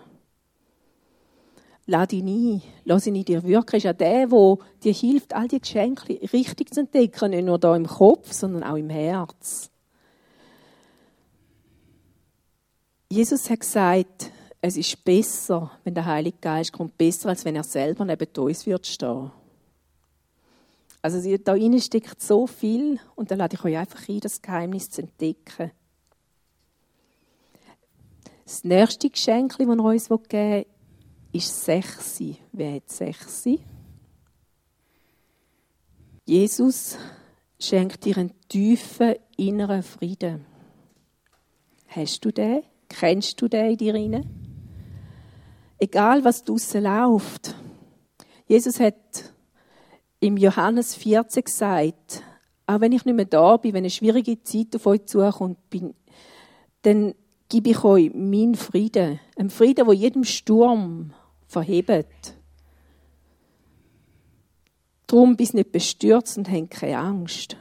Lass 1.86 2.12
ihn 2.12 2.28
ein, 2.28 2.62
lass 2.84 3.06
ihn 3.06 3.14
in 3.14 3.24
dir 3.24 3.42
wirken. 3.42 3.76
Ist 3.76 3.86
auch 3.86 3.92
der, 3.92 4.26
der 4.26 4.56
dir 4.82 4.92
hilft, 4.92 5.34
all 5.34 5.48
die 5.48 5.60
Geschenke 5.60 6.18
richtig 6.32 6.72
zu 6.72 6.80
entdecken, 6.80 7.30
nicht 7.30 7.44
nur 7.44 7.58
da 7.58 7.76
im 7.76 7.86
Kopf, 7.86 8.32
sondern 8.32 8.62
auch 8.62 8.76
im 8.76 8.88
Herz. 8.88 9.70
Jesus 13.10 13.50
hat 13.50 13.60
gesagt, 13.60 14.30
es 14.62 14.78
ist 14.78 15.04
besser, 15.04 15.70
wenn 15.84 15.94
der 15.94 16.06
Heilige 16.06 16.38
Geist 16.40 16.72
kommt, 16.72 16.96
besser, 16.96 17.28
als 17.28 17.44
wenn 17.44 17.54
er 17.54 17.64
selber 17.64 18.04
neben 18.06 18.28
uns 18.38 18.64
wird 18.64 18.86
stehen. 18.86 19.30
Also 21.02 21.36
da 21.36 21.54
innen 21.54 21.82
steckt 21.82 22.22
so 22.22 22.46
viel 22.46 22.98
und 23.14 23.30
da 23.30 23.34
lade 23.34 23.56
ich 23.56 23.64
euch 23.64 23.76
einfach 23.76 24.08
ein, 24.08 24.20
das 24.20 24.40
Geheimnis 24.40 24.88
zu 24.88 25.02
entdecken. 25.02 25.70
Das 28.46 28.64
nächste 28.64 29.10
Geschenk, 29.10 29.58
das 29.58 29.68
er 29.68 29.80
uns 29.80 30.08
geben 30.08 30.30
will, 30.30 30.66
ist 31.34 31.64
Sechsi. 31.64 32.36
Wer 32.52 32.76
hat 32.76 32.88
Sechsi? 32.88 33.60
Jesus 36.24 36.96
schenkt 37.58 38.04
dir 38.04 38.16
einen 38.18 38.32
tiefen 38.48 39.16
inneren 39.36 39.82
Frieden. 39.82 40.46
Hast 41.88 42.24
du 42.24 42.30
den? 42.30 42.62
Kennst 42.88 43.40
du 43.42 43.48
den 43.48 43.72
in 43.72 43.76
dir 43.76 43.94
rein? 43.94 44.26
Egal, 45.78 46.24
was 46.24 46.44
draussen 46.44 46.84
läuft. 46.84 47.54
Jesus 48.46 48.78
hat 48.78 49.32
im 50.20 50.36
Johannes 50.36 50.94
14 50.94 51.44
gesagt, 51.44 52.22
Auch 52.66 52.80
wenn 52.80 52.92
ich 52.92 53.04
nicht 53.04 53.14
mehr 53.14 53.24
da 53.24 53.56
bin, 53.56 53.72
wenn 53.72 53.82
eine 53.82 53.90
schwierige 53.90 54.40
Zeit 54.42 54.74
auf 54.76 54.86
euch 54.86 55.04
zukommt, 55.06 55.68
bin, 55.68 55.94
dann 56.82 57.14
gebe 57.48 57.70
ich 57.70 57.84
euch 57.84 58.14
meinen 58.14 58.54
Frieden. 58.54 59.18
Einen 59.36 59.50
Frieden, 59.50 59.86
der 59.86 59.94
jedem 59.94 60.24
Sturm 60.24 61.12
verhebt. 61.54 62.34
Darum 65.06 65.36
bist 65.36 65.52
du 65.52 65.58
nicht 65.58 65.72
bestürzt 65.72 66.36
und 66.36 66.50
habt 66.50 66.70
keine 66.70 66.98
Angst. 66.98 67.56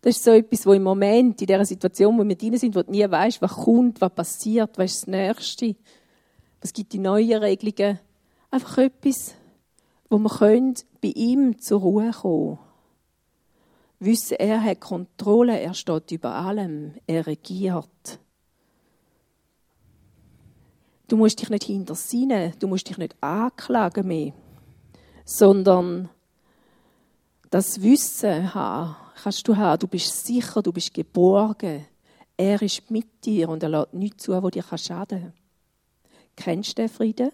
Das 0.00 0.16
ist 0.16 0.24
so 0.24 0.32
etwas, 0.32 0.66
wo 0.66 0.72
im 0.72 0.82
Moment, 0.82 1.40
in 1.40 1.46
dieser 1.46 1.64
Situation, 1.64 2.18
wo 2.18 2.24
wir 2.24 2.36
drin 2.36 2.56
sind, 2.56 2.74
wo 2.74 2.82
du 2.82 2.90
nie 2.90 3.08
weißt, 3.08 3.40
was 3.42 3.52
kommt, 3.52 4.00
was 4.00 4.14
passiert, 4.14 4.78
was 4.78 4.92
ist 4.92 5.02
das 5.02 5.06
Nächste, 5.08 5.76
was 6.60 6.72
gibt 6.72 6.92
die 6.92 6.98
neuen 6.98 7.42
Regelungen. 7.42 7.98
Einfach 8.50 8.78
etwas, 8.78 9.34
wo 10.08 10.18
wir 10.18 10.74
bei 11.00 11.08
ihm 11.14 11.58
zur 11.58 11.80
Ruhe 11.80 12.10
kommen. 12.10 12.58
Wissen, 14.00 14.36
er 14.38 14.62
hat 14.62 14.80
Kontrolle, 14.80 15.58
er 15.60 15.74
steht 15.74 16.10
über 16.12 16.34
allem, 16.34 16.94
er 17.06 17.26
regiert. 17.26 18.20
Du 21.08 21.16
musst 21.16 21.40
dich 21.40 21.48
nicht 21.48 21.64
hintersinnen, 21.64 22.52
du 22.58 22.68
musst 22.68 22.88
dich 22.88 22.98
nicht 22.98 23.16
anklagen 23.22 24.06
mehr, 24.06 24.34
sondern 25.24 26.10
das 27.50 27.80
Wissen 27.80 28.54
haben, 28.54 28.94
kannst 29.22 29.48
du 29.48 29.56
haben, 29.56 29.78
du 29.78 29.86
bist 29.86 30.26
sicher, 30.26 30.62
du 30.62 30.70
bist 30.70 30.92
geborgen. 30.92 31.86
Er 32.36 32.60
ist 32.60 32.90
mit 32.90 33.24
dir 33.24 33.48
und 33.48 33.62
er 33.62 33.70
lässt 33.70 33.94
nichts 33.94 34.24
zu, 34.24 34.42
wo 34.42 34.50
dir 34.50 34.62
schaden 34.62 35.22
kann. 35.22 35.32
Kennst 36.36 36.78
du 36.78 36.82
den 36.82 36.88
Frieden? 36.90 37.30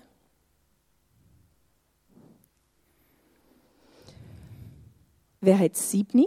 Wer 5.40 5.58
hat 5.58 5.76
sieben? 5.76 6.26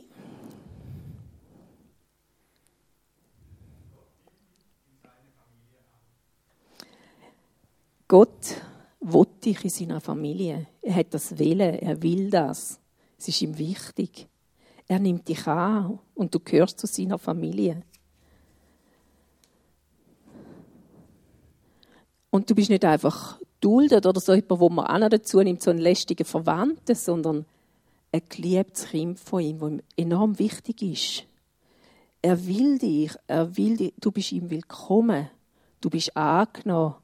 Gott 8.08 8.62
will 9.02 9.28
dich 9.44 9.64
in 9.64 9.70
seiner 9.70 10.02
Familie. 10.02 10.68
Er 10.82 10.96
hat 10.96 11.14
das 11.14 11.38
Willen, 11.38 11.76
er 11.76 12.02
will 12.02 12.30
das. 12.30 12.80
Es 13.18 13.28
ist 13.28 13.42
ihm 13.42 13.58
wichtig. 13.58 14.28
Er 14.88 15.00
nimmt 15.00 15.28
dich 15.28 15.46
an 15.48 16.00
und 16.16 16.34
du 16.34 16.40
gehörst 16.40 16.80
zu 16.80 16.88
seiner 16.88 17.18
Familie. 17.18 17.84
Und 22.30 22.50
du 22.50 22.56
bist 22.56 22.70
nicht 22.70 22.86
einfach 22.86 23.40
duldet 23.60 24.06
oder 24.06 24.20
so 24.20 24.34
jemand, 24.34 24.62
wo 24.62 24.70
man 24.70 24.86
auch 24.86 25.10
dazu 25.10 25.42
nimmt, 25.42 25.62
so 25.62 25.72
einen 25.72 25.80
lästigen 25.80 26.26
Verwandten, 26.26 26.96
sondern 26.96 27.46
ein 28.12 28.22
geliebtes 28.30 28.90
Kind 28.90 29.20
von 29.20 29.42
ihm, 29.42 29.60
das 29.60 29.72
ihm 29.72 29.82
enorm 29.98 30.40
wichtig 30.40 30.82
ist. 30.82 31.26
Er 32.22 32.46
will 32.46 32.78
dich, 32.78 33.12
er 33.28 33.58
will 33.58 33.78
dich, 33.78 33.94
du 34.00 34.12
bist 34.12 34.32
ihm 34.32 34.50
willkommen, 34.50 35.30
du 35.82 35.90
bist 35.90 36.16
angenommen. 36.16 36.96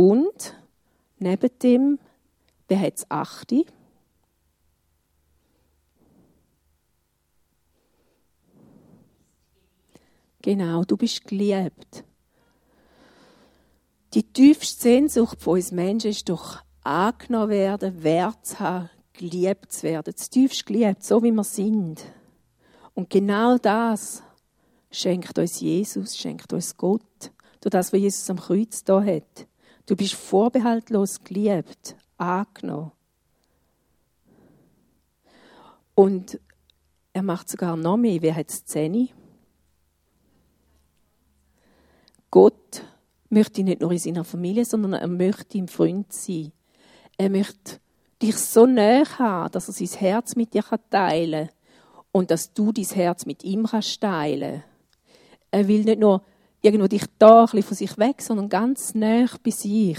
Und 0.00 0.54
neben 1.18 1.50
dem, 1.58 1.98
wer 2.68 2.80
hat 2.80 2.98
es 2.98 3.10
achte? 3.10 3.64
Genau, 10.40 10.84
du 10.84 10.96
bist 10.96 11.26
geliebt. 11.26 12.04
Die 14.14 14.22
tiefste 14.22 14.82
Sehnsucht 14.82 15.42
von 15.42 15.54
uns 15.54 15.72
Menschen 15.72 16.12
ist 16.12 16.28
doch 16.28 16.62
angenommen 16.84 17.50
werden, 17.50 18.04
Wert 18.04 18.46
zu 18.46 18.60
haben, 18.60 18.90
geliebt 19.14 19.72
zu 19.72 19.82
werden. 19.82 20.12
Das 20.14 20.30
tiefst 20.30 20.64
geliebt, 20.64 21.02
so 21.02 21.24
wie 21.24 21.32
wir 21.32 21.42
sind. 21.42 22.04
Und 22.94 23.10
genau 23.10 23.58
das 23.58 24.22
schenkt 24.92 25.36
uns 25.40 25.58
Jesus, 25.58 26.16
schenkt 26.16 26.52
uns 26.52 26.76
Gott. 26.76 27.32
Durch 27.60 27.72
das, 27.72 27.92
was 27.92 27.98
Jesus 27.98 28.30
am 28.30 28.38
Kreuz 28.38 28.84
da 28.84 29.02
hat. 29.02 29.48
Du 29.88 29.96
bist 29.96 30.12
vorbehaltlos 30.12 31.24
geliebt, 31.24 31.96
angenommen. 32.18 32.92
Und 35.94 36.38
er 37.14 37.22
macht 37.22 37.48
sogar 37.48 37.74
noch 37.74 37.96
mehr. 37.96 38.20
Wer 38.20 38.36
hat 38.36 38.50
Szene? 38.50 39.08
Gott 42.30 42.84
möchte 43.30 43.62
nicht 43.62 43.80
nur 43.80 43.90
in 43.90 43.98
seiner 43.98 44.24
Familie, 44.24 44.66
sondern 44.66 44.92
er 44.92 45.08
möchte 45.08 45.56
im 45.56 45.68
Freund 45.68 46.12
sein. 46.12 46.52
Er 47.16 47.30
möchte 47.30 47.80
dich 48.20 48.36
so 48.36 48.66
näher 48.66 49.06
haben, 49.18 49.52
dass 49.52 49.68
er 49.68 49.72
sein 49.72 50.00
Herz 50.00 50.36
mit 50.36 50.52
dir 50.52 50.64
teilen 50.90 51.46
kann 51.46 51.56
und 52.12 52.30
dass 52.30 52.52
du 52.52 52.72
dein 52.72 52.84
Herz 52.84 53.24
mit 53.24 53.42
ihm 53.42 53.64
kannst 53.64 54.02
teilen. 54.02 54.62
Er 55.50 55.66
will 55.66 55.84
nicht 55.84 55.98
nur 55.98 56.22
irgendwo 56.62 56.86
dich 56.86 57.04
da 57.18 57.40
ein 57.40 57.44
bisschen 57.46 57.62
von 57.62 57.76
sich 57.76 57.98
weg, 57.98 58.22
sondern 58.22 58.48
ganz 58.48 58.94
nah 58.94 59.26
bei 59.42 59.50
sich. 59.50 59.98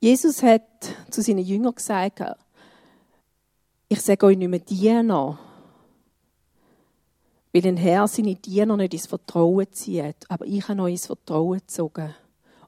Jesus 0.00 0.42
hat 0.42 0.62
zu 1.10 1.22
seinen 1.22 1.44
Jüngern 1.44 1.74
gesagt, 1.74 2.22
ich 3.88 4.00
sage 4.00 4.26
euch 4.26 4.36
nicht 4.36 4.48
mehr 4.48 4.58
Diener, 4.58 5.38
weil 7.52 7.66
ein 7.66 7.76
Herr 7.76 8.06
seine 8.06 8.34
Diener 8.34 8.76
nicht 8.76 8.94
ins 8.94 9.06
Vertrauen 9.06 9.66
zieht, 9.72 10.16
aber 10.28 10.44
ich 10.44 10.68
habe 10.68 10.82
euch 10.82 10.92
ins 10.92 11.06
Vertrauen 11.06 11.58
gezogen. 11.58 12.14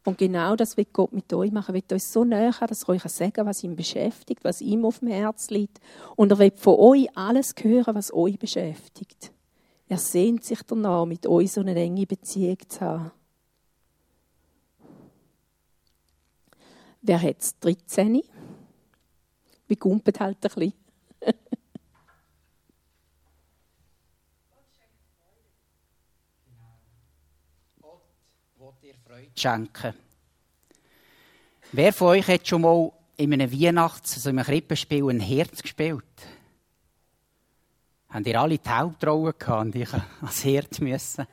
Und 0.04 0.16
genau 0.16 0.56
das 0.56 0.78
wird 0.78 0.94
Gott 0.94 1.12
mit 1.12 1.30
euch 1.34 1.52
machen. 1.52 1.72
Er 1.72 1.74
wird 1.74 1.92
euch 1.92 2.04
so 2.04 2.24
näher 2.24 2.58
haben, 2.58 2.68
dass 2.68 2.84
er 2.84 2.88
euch 2.88 3.02
sagen 3.02 3.44
was 3.44 3.62
ihn 3.62 3.76
beschäftigt, 3.76 4.42
was 4.42 4.62
ihm 4.62 4.86
auf 4.86 5.00
dem 5.00 5.08
Herz 5.08 5.50
liegt. 5.50 5.80
Und 6.16 6.30
er 6.30 6.38
wird 6.38 6.58
von 6.58 6.76
euch 6.76 7.14
alles 7.14 7.54
hören, 7.60 7.94
was 7.94 8.14
euch 8.14 8.38
beschäftigt. 8.38 9.32
Er 9.88 9.98
sehnt 9.98 10.44
sich 10.44 10.62
danach, 10.62 11.06
mit 11.06 11.26
euch 11.26 11.52
so 11.52 11.62
eine 11.62 11.74
enge 11.74 12.06
Beziehung 12.06 12.58
zu 12.68 12.80
haben. 12.80 13.10
Wer 17.00 17.22
hat 17.22 17.40
es 17.40 17.58
13? 17.58 18.22
Wir 19.66 19.76
gumpet 19.76 20.20
halt 20.20 20.44
ein 20.44 20.50
bisschen. 20.50 20.74
Freude 29.08 29.30
schenken. 29.34 29.94
Wer 31.72 31.92
von 31.92 32.08
euch 32.08 32.28
hat 32.28 32.46
schon 32.46 32.62
mal 32.62 32.92
in 33.16 33.32
einem 33.32 33.50
Weihnachts-, 33.50 34.14
also 34.14 34.30
in 34.30 34.38
einem 34.38 34.46
Krippenspiel 34.46 35.08
ein 35.08 35.20
Herz 35.20 35.62
gespielt? 35.62 36.04
Haben 38.10 38.24
ihr 38.24 38.40
alle 38.40 38.58
die 38.58 38.68
Hauptrolle 38.70 39.34
gehabt 39.34 39.66
und 39.66 39.76
ich 39.76 39.92
ans 40.20 40.44
Herd 40.44 40.80
müssen? 40.80 41.26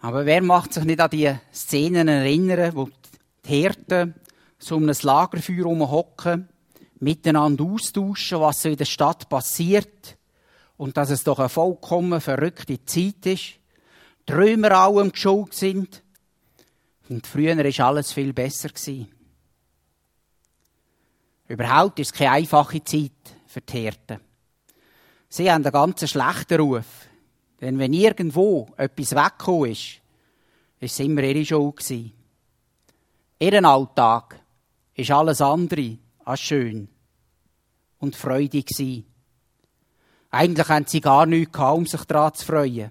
Aber 0.00 0.26
wer 0.26 0.42
macht 0.42 0.72
sich 0.72 0.84
nicht 0.84 1.00
an 1.00 1.10
die 1.10 1.32
Szenen 1.52 2.08
erinnern, 2.08 2.74
wo 2.74 2.88
die 3.44 3.48
Hirten 3.48 4.14
so 4.58 4.76
um 4.76 4.88
ein 4.88 4.96
Lagerfeuer 5.00 5.56
herumhocken, 5.56 6.48
miteinander 7.00 7.64
austauschen, 7.64 8.40
was 8.40 8.62
so 8.62 8.68
in 8.68 8.76
der 8.76 8.84
Stadt 8.84 9.28
passiert 9.28 10.16
und 10.76 10.96
dass 10.96 11.10
es 11.10 11.24
doch 11.24 11.38
eine 11.38 11.48
vollkommen 11.48 12.20
verrückte 12.20 12.84
Zeit 12.84 13.26
ist, 13.26 13.54
die 14.28 14.32
Römer 14.32 14.72
allem 14.72 15.12
geschuld 15.12 15.54
sind 15.54 16.02
und 17.08 17.26
früher 17.26 17.56
war 17.56 17.86
alles 17.86 18.12
viel 18.12 18.32
besser. 18.32 18.70
Überhaupt 21.48 21.98
ist 21.98 22.12
es 22.12 22.18
keine 22.18 22.32
einfache 22.32 22.84
Zeit 22.84 23.12
für. 23.66 24.20
Sie 25.28 25.50
haben 25.50 25.64
einen 25.64 25.72
ganz 25.72 26.08
schlechten 26.08 26.60
Ruf. 26.60 26.86
Denn 27.60 27.78
wenn 27.78 27.92
irgendwo 27.92 28.68
etwas 28.76 29.12
weggekommen 29.12 29.72
ist, 29.72 30.00
ist 30.80 30.92
es 30.92 31.00
immer 31.00 31.22
ihre 31.22 31.44
Schuld 31.44 31.82
Ihr 33.40 33.64
Alltag 33.64 34.40
ist 34.94 35.10
alles 35.10 35.40
andere 35.40 35.98
als 36.24 36.40
schön 36.40 36.88
und 37.98 38.16
freudig 38.16 38.66
gewesen. 38.66 39.06
Eigentlich 40.30 40.68
haben 40.68 40.86
sie 40.86 41.00
gar 41.00 41.26
nichts 41.26 41.58
um 41.58 41.86
sich 41.86 42.04
daran 42.04 42.34
zu 42.34 42.44
freuen. 42.44 42.90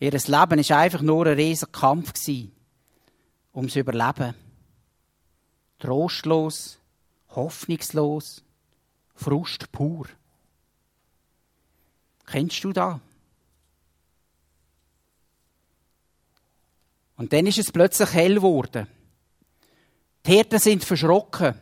Ihr 0.00 0.10
Leben 0.10 0.28
war 0.68 0.78
einfach 0.78 1.02
nur 1.02 1.26
ein 1.26 1.34
riesiger 1.34 1.70
Kampf 1.70 2.12
ums 3.54 3.76
Überleben. 3.76 4.34
Trostlos, 5.78 6.78
hoffnungslos, 7.28 8.42
Frust 9.14 9.70
pur. 9.72 10.06
Kennst 12.26 12.64
du 12.64 12.72
da? 12.72 13.00
Und 17.16 17.32
dann 17.32 17.46
ist 17.46 17.58
es 17.58 17.70
plötzlich 17.70 18.12
hell 18.14 18.36
geworden. 18.36 18.86
Die 20.26 20.32
Hirten 20.32 20.58
sind 20.58 20.84
verschrocken. 20.84 21.54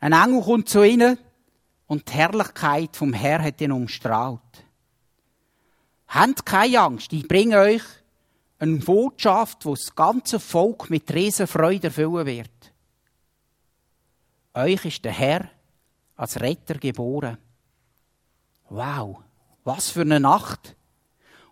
Ein 0.00 0.12
Engel 0.12 0.42
kommt 0.42 0.68
zu 0.68 0.82
ihnen 0.82 1.18
und 1.86 2.08
die 2.08 2.12
Herrlichkeit 2.12 2.96
vom 2.96 3.12
Herr 3.12 3.42
hat 3.42 3.60
ihn 3.60 3.72
umstrahlt. 3.72 4.40
Habt 6.08 6.46
keine 6.46 6.80
Angst, 6.80 7.12
ich 7.12 7.26
bringe 7.26 7.58
euch 7.58 7.82
eine 8.58 8.76
Botschaft, 8.76 9.64
wo 9.64 9.74
das 9.74 9.94
ganze 9.94 10.40
Volk 10.40 10.88
mit 10.90 11.12
Riesenfreude 11.12 11.88
erfüllen 11.88 12.26
wird. 12.26 12.50
Euch 14.54 14.84
ist 14.84 15.04
der 15.04 15.12
Herr 15.12 15.50
als 16.16 16.40
Retter 16.40 16.74
geboren. 16.74 17.38
Wow, 18.68 19.22
was 19.64 19.90
für 19.90 20.02
eine 20.02 20.20
Nacht! 20.20 20.76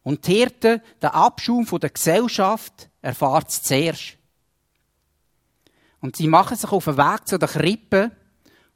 Und 0.03 0.27
die 0.27 0.35
Hirte, 0.35 0.83
der 1.01 1.15
Abschaum 1.15 1.65
der 1.65 1.91
Gesellschaft, 1.91 2.91
erfahrt 3.01 3.51
es 3.51 3.63
zuerst. 3.63 4.19
Und 6.01 6.17
sie 6.17 6.27
machen 6.27 6.57
sich 6.57 6.71
auf 6.73 6.87
den 6.87 6.97
Weg 6.97 7.29
zu 7.29 7.39
der 7.39 7.49
Krippe 7.49 8.11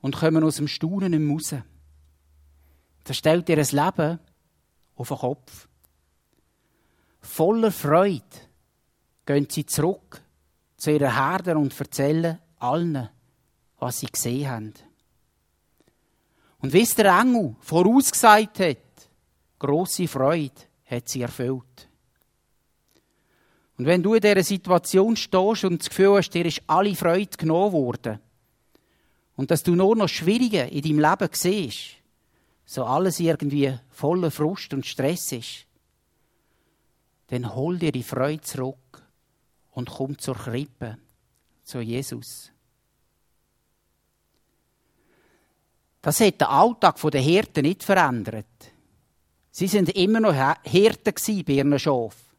und 0.01 0.17
kommen 0.17 0.45
aus 0.45 0.57
dem 0.57 0.69
Staunen 0.69 1.27
mehr 1.27 1.35
raus. 1.35 1.55
Das 3.03 3.17
stellt 3.17 3.49
ihr 3.49 3.57
Leben 3.57 4.21
auf 4.95 5.09
den 5.09 5.17
Kopf. 5.17 5.69
Voller 7.21 7.73
Freude 7.73 8.23
gehen 9.27 9.49
sie 9.51 9.67
zurück 9.67 10.23
zu 10.77 10.93
ihren 10.93 11.15
Herden 11.15 11.57
und 11.57 11.79
erzählen 11.79 12.39
allen, 12.59 13.09
was 13.79 14.01
sie 14.01 14.07
gesehen 14.07 14.49
haben. 14.49 14.75
Und 16.67 16.73
wie 16.73 16.83
es 16.83 16.97
der 16.97 17.17
Engel 17.17 17.55
vorausgesagt 17.61 18.59
hat, 18.59 18.79
grosse 19.57 20.09
Freude 20.09 20.51
hat 20.87 21.09
sie 21.09 21.23
erfüllt. 21.23 21.89
Und 23.79 23.87
wenn 23.87 24.03
du 24.03 24.15
in 24.15 24.21
dieser 24.21 24.43
Situation 24.43 25.15
stehst 25.15 25.63
und 25.63 25.79
das 25.81 25.89
Gefühl 25.89 26.17
hast, 26.17 26.31
dir 26.31 26.45
ist 26.45 26.63
alle 26.67 26.97
Freude 26.97 27.37
genommen 27.39 27.73
worden 27.73 28.19
und 29.37 29.53
dass 29.53 29.63
du 29.63 29.77
nur 29.77 29.95
noch 29.95 30.09
Schwierige 30.09 30.63
in 30.63 30.83
deinem 30.83 30.99
Leben 30.99 31.29
siehst, 31.31 31.99
so 32.65 32.83
alles 32.85 33.21
irgendwie 33.21 33.73
voller 33.91 34.33
Frust 34.33 34.75
und 34.75 34.85
Stress 34.85 35.31
ist, 35.31 35.67
dann 37.29 37.55
hol 37.55 37.79
dir 37.79 37.93
die 37.93 38.03
Freude 38.03 38.43
zurück 38.43 39.07
und 39.71 39.89
komm 39.89 40.19
zur 40.19 40.35
Krippe, 40.35 40.99
zu 41.63 41.79
Jesus. 41.79 42.51
Das 46.07 46.21
hat 46.21 46.41
den 46.41 46.47
Alltag 46.47 47.01
der 47.01 47.21
Hirten 47.21 47.63
nicht 47.63 47.83
verändert. 47.83 48.47
Sie 49.51 49.67
sind 49.67 49.89
immer 49.89 50.21
noch 50.21 50.55
Hirten 50.63 51.15
bei 51.45 51.53
ihren 51.55 51.77
Schafen. 51.81 52.31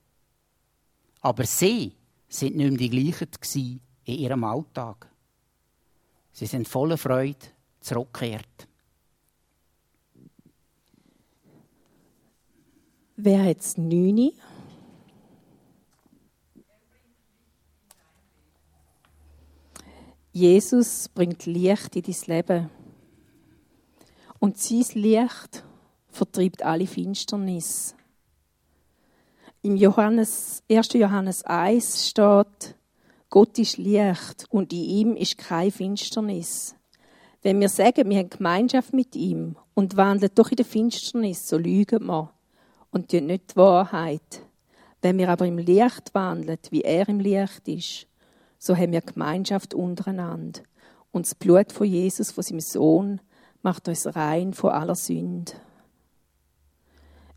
Aber 1.19 1.43
sie 1.43 1.91
sind 2.30 2.56
nicht 2.56 2.69
mehr 2.69 2.77
die 2.77 2.89
gleichen 2.89 3.82
in 4.06 4.19
ihrem 4.19 4.45
Alltag. 4.45 5.12
Sie 6.32 6.45
sind 6.45 6.65
voller 6.65 6.97
Freude 6.97 7.45
zurückgekehrt. 7.82 8.69
Wer 13.17 13.43
hat 13.43 13.60
es 13.60 13.75
neun? 13.75 14.32
Jesus 20.32 21.10
bringt 21.10 21.45
Licht 21.45 21.97
in 21.97 22.03
dein 22.03 22.15
Leben. 22.27 22.77
Und 24.39 24.58
sein 24.58 24.86
Licht 24.93 25.63
vertreibt 26.10 26.63
alle 26.63 26.88
Finsternis. 26.88 27.95
Im 29.62 29.76
Johannes, 29.76 30.63
1. 30.69 30.93
Johannes 30.93 31.43
1 31.43 32.10
steht, 32.10 32.76
Gott 33.30 33.58
ist 33.60 33.78
Licht 33.78 34.45
und 34.50 34.71
in 34.71 34.84
ihm 34.84 35.15
ist 35.15 35.38
keine 35.38 35.71
Finsternis. 35.71 36.76
Wenn 37.41 37.60
wir 37.60 37.69
sagen, 37.69 38.10
wir 38.10 38.19
haben 38.19 38.30
Gemeinschaft 38.30 38.93
mit 38.93 39.15
ihm 39.15 39.58
und 39.73 39.97
wandeln 39.97 40.32
doch 40.36 40.50
in 40.50 40.56
der 40.58 40.65
Finsternis, 40.65 41.47
so 41.47 41.58
lügen 41.58 42.06
wir 42.06 42.32
und 42.91 43.10
tun 43.10 43.26
nicht 43.26 43.52
die 43.52 43.56
Wahrheit. 43.58 44.41
Wenn 45.02 45.17
wir 45.17 45.30
aber 45.30 45.45
im 45.45 45.58
Licht 45.58 46.13
wandeln, 46.13 46.60
wie 46.69 46.82
er 46.82 47.08
im 47.10 47.19
Licht 47.19 47.67
ist, 47.67 48.08
so 48.58 48.76
haben 48.76 48.91
wir 48.91 49.02
Gemeinschaft 49.02 49.73
untereinander. 49.73 50.62
Und 51.12 51.26
das 51.26 51.36
Blut 51.36 51.71
von 51.71 51.88
Jesus, 51.88 52.32
von 52.32 52.43
seinem 52.43 52.60
Sohn, 52.60 53.21
macht 53.67 53.89
uns 53.89 54.15
rein 54.15 54.53
von 54.53 54.69
aller 54.69 54.95
Sünde. 54.95 55.51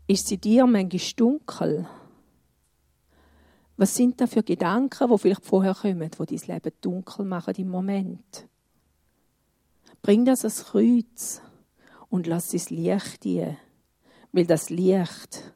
Ist 0.07 0.27
sie 0.27 0.37
dir 0.37 0.65
manchmal 0.65 1.01
dunkel? 1.17 1.89
Was 3.75 3.97
sind 3.97 4.21
da 4.21 4.27
für 4.27 4.41
Gedanken, 4.41 5.11
die 5.11 5.17
vielleicht 5.17 5.45
vorher 5.45 5.75
kommen, 5.75 6.09
die 6.09 6.37
dein 6.37 6.55
Leben 6.55 6.71
dunkel 6.79 7.25
machen 7.25 7.55
im 7.55 7.67
Moment? 7.67 8.47
Bring 10.01 10.23
das 10.23 10.45
ans 10.45 10.67
Kreuz 10.67 11.41
und 12.07 12.27
lass 12.27 12.51
das 12.51 12.69
Licht 12.69 13.25
dir, 13.25 13.57
weil 14.31 14.45
das 14.45 14.69
Licht 14.69 15.53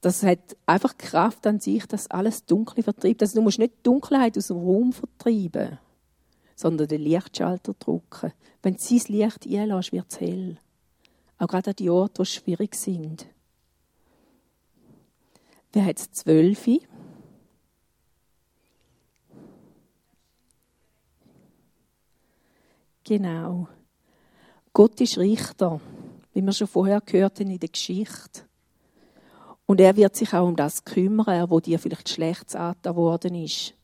das 0.00 0.22
hat 0.22 0.54
einfach 0.66 0.98
Kraft 0.98 1.46
an 1.46 1.60
sich, 1.60 1.86
dass 1.86 2.10
alles 2.10 2.44
Dunkle 2.44 2.82
vertreibt. 2.82 3.22
Also 3.22 3.36
du 3.36 3.42
musst 3.42 3.58
nicht 3.58 3.86
Dunkelheit 3.86 4.36
aus 4.36 4.48
dem 4.48 4.58
Raum 4.58 4.92
vertreiben, 4.92 5.78
sondern 6.54 6.88
den 6.88 7.02
Lichtschalter 7.02 7.74
drücken. 7.74 8.32
Wenn 8.62 8.74
du 8.74 8.80
sein 8.80 9.02
Licht 9.08 9.46
einlässt, 9.46 9.92
wird 9.92 10.06
es 10.10 10.20
hell. 10.20 10.58
Auch 11.38 11.48
gerade 11.48 11.70
an 11.70 11.76
die 11.76 11.90
Orte, 11.90 12.22
die 12.22 12.26
schwierig 12.26 12.74
sind. 12.74 13.26
Wer 15.72 15.86
hat 15.86 15.98
es 15.98 16.12
zwölf? 16.12 16.68
Genau. 23.02 23.68
Gott 24.72 25.00
ist 25.00 25.18
Richter, 25.18 25.80
wie 26.32 26.42
wir 26.42 26.52
schon 26.52 26.66
vorher 26.66 27.00
gehört 27.00 27.40
haben 27.40 27.50
in 27.50 27.58
der 27.58 27.68
Geschichte. 27.68 28.42
Und 29.66 29.80
er 29.80 29.96
wird 29.96 30.16
sich 30.16 30.32
auch 30.32 30.46
um 30.46 30.56
das 30.56 30.84
kümmern, 30.84 31.50
wo 31.50 31.60
dir 31.60 31.78
vielleicht 31.78 32.08
schlecht 32.08 32.54
angetan 32.54 32.96
worden 32.96 33.34
ist. 33.34 33.74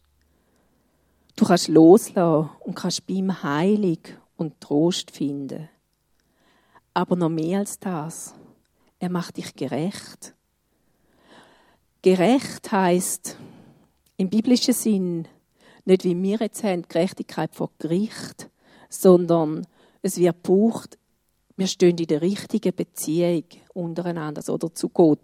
Du 1.37 1.45
kannst 1.45 1.69
loslassen 1.69 2.51
und 2.61 2.75
kannst 2.75 3.07
bei 3.07 3.14
ihm 3.14 3.43
Heilig 3.43 4.16
und 4.37 4.61
Trost 4.61 5.11
finden. 5.11 5.69
Aber 6.93 7.16
noch 7.16 7.29
mehr 7.29 7.61
als 7.61 7.79
das. 7.79 8.35
Er 8.99 9.11
macht 9.11 9.37
dich 9.37 9.55
gerecht. 9.55 10.35
Gerecht 12.03 12.73
heißt 12.73 13.37
im 14.16 14.29
biblischen 14.29 14.75
Sinn 14.75 15.29
nicht 15.85 16.05
wie 16.05 16.23
wir 16.23 16.38
jetzt 16.38 16.62
haben, 16.62 16.85
Gerechtigkeit 16.88 17.55
vor 17.55 17.71
Gericht, 17.79 18.49
sondern 18.88 19.66
es 20.03 20.19
wird 20.19 20.43
gebraucht, 20.43 20.99
wir 21.57 21.66
stehen 21.66 21.99
in 21.99 22.07
der 22.07 22.23
richtigen 22.23 22.75
Beziehung 22.75 23.45
untereinander 23.75 24.38
also, 24.38 24.55
oder 24.55 24.75
zu 24.75 24.88
Gott. 24.88 25.19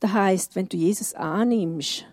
Das 0.00 0.12
heißt, 0.12 0.54
wenn 0.54 0.68
du 0.68 0.76
Jesus 0.76 1.14
annimmst, 1.14 2.04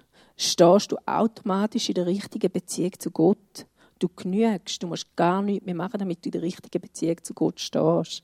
stehst 0.41 0.91
du 0.91 0.97
automatisch 1.05 1.89
in 1.89 1.95
der 1.95 2.05
richtigen 2.05 2.51
Beziehung 2.51 2.93
zu 2.97 3.11
Gott. 3.11 3.65
Du 3.99 4.09
genügst, 4.09 4.81
du 4.81 4.87
musst 4.87 5.15
gar 5.15 5.41
nichts 5.41 5.65
mehr 5.65 5.75
machen, 5.75 5.99
damit 5.99 6.25
du 6.25 6.29
in 6.29 6.31
der 6.31 6.41
richtigen 6.41 6.81
Beziehung 6.81 7.23
zu 7.23 7.33
Gott 7.33 7.59
stehst. 7.59 8.23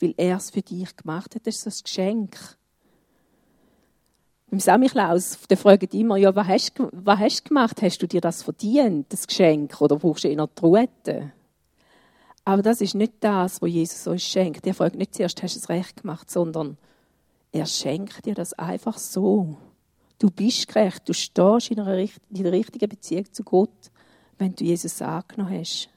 Weil 0.00 0.14
er 0.16 0.36
es 0.36 0.50
für 0.50 0.62
dich 0.62 0.96
gemacht 0.96 1.34
hat. 1.34 1.46
Das 1.46 1.64
ist 1.64 1.66
ein 1.66 1.84
Geschenk. 1.84 2.36
Beim 4.50 4.60
Samichlaus, 4.60 5.38
der 5.48 5.56
fragt 5.56 5.94
immer, 5.94 6.16
ja, 6.16 6.34
was 6.34 6.46
hast, 6.46 6.72
was 6.92 7.18
hast 7.18 7.40
du 7.44 7.48
gemacht? 7.48 7.82
Hast 7.82 7.98
du 7.98 8.06
dir 8.06 8.20
das 8.20 8.42
verdient, 8.42 9.12
das 9.12 9.26
Geschenk? 9.26 9.80
Oder 9.80 9.96
brauchst 9.96 10.24
du 10.24 10.28
eher 10.28 10.54
Truete? 10.54 11.32
Aber 12.44 12.62
das 12.62 12.80
ist 12.80 12.94
nicht 12.94 13.14
das, 13.20 13.60
was 13.60 13.70
Jesus 13.70 14.06
uns 14.06 14.22
schenkt. 14.22 14.66
Er 14.66 14.74
fragt 14.74 14.96
nicht 14.96 15.14
zuerst, 15.14 15.42
hast 15.42 15.56
du 15.56 15.58
es 15.58 15.68
recht 15.68 16.02
gemacht, 16.02 16.30
sondern 16.30 16.76
er 17.50 17.66
schenkt 17.66 18.24
dir 18.24 18.34
das 18.34 18.52
einfach 18.52 18.98
so. 18.98 19.56
Du 20.18 20.30
bist 20.30 20.68
gerecht, 20.68 21.08
du 21.08 21.12
stehst 21.12 21.70
in, 21.70 21.80
einer, 21.80 21.98
in 21.98 22.10
der 22.30 22.52
richtigen 22.52 22.88
Beziehung 22.88 23.30
zu 23.32 23.44
Gott, 23.44 23.90
wenn 24.38 24.54
du 24.54 24.64
Jesus 24.64 25.02
angenommen 25.02 25.60
hast. 25.60 25.88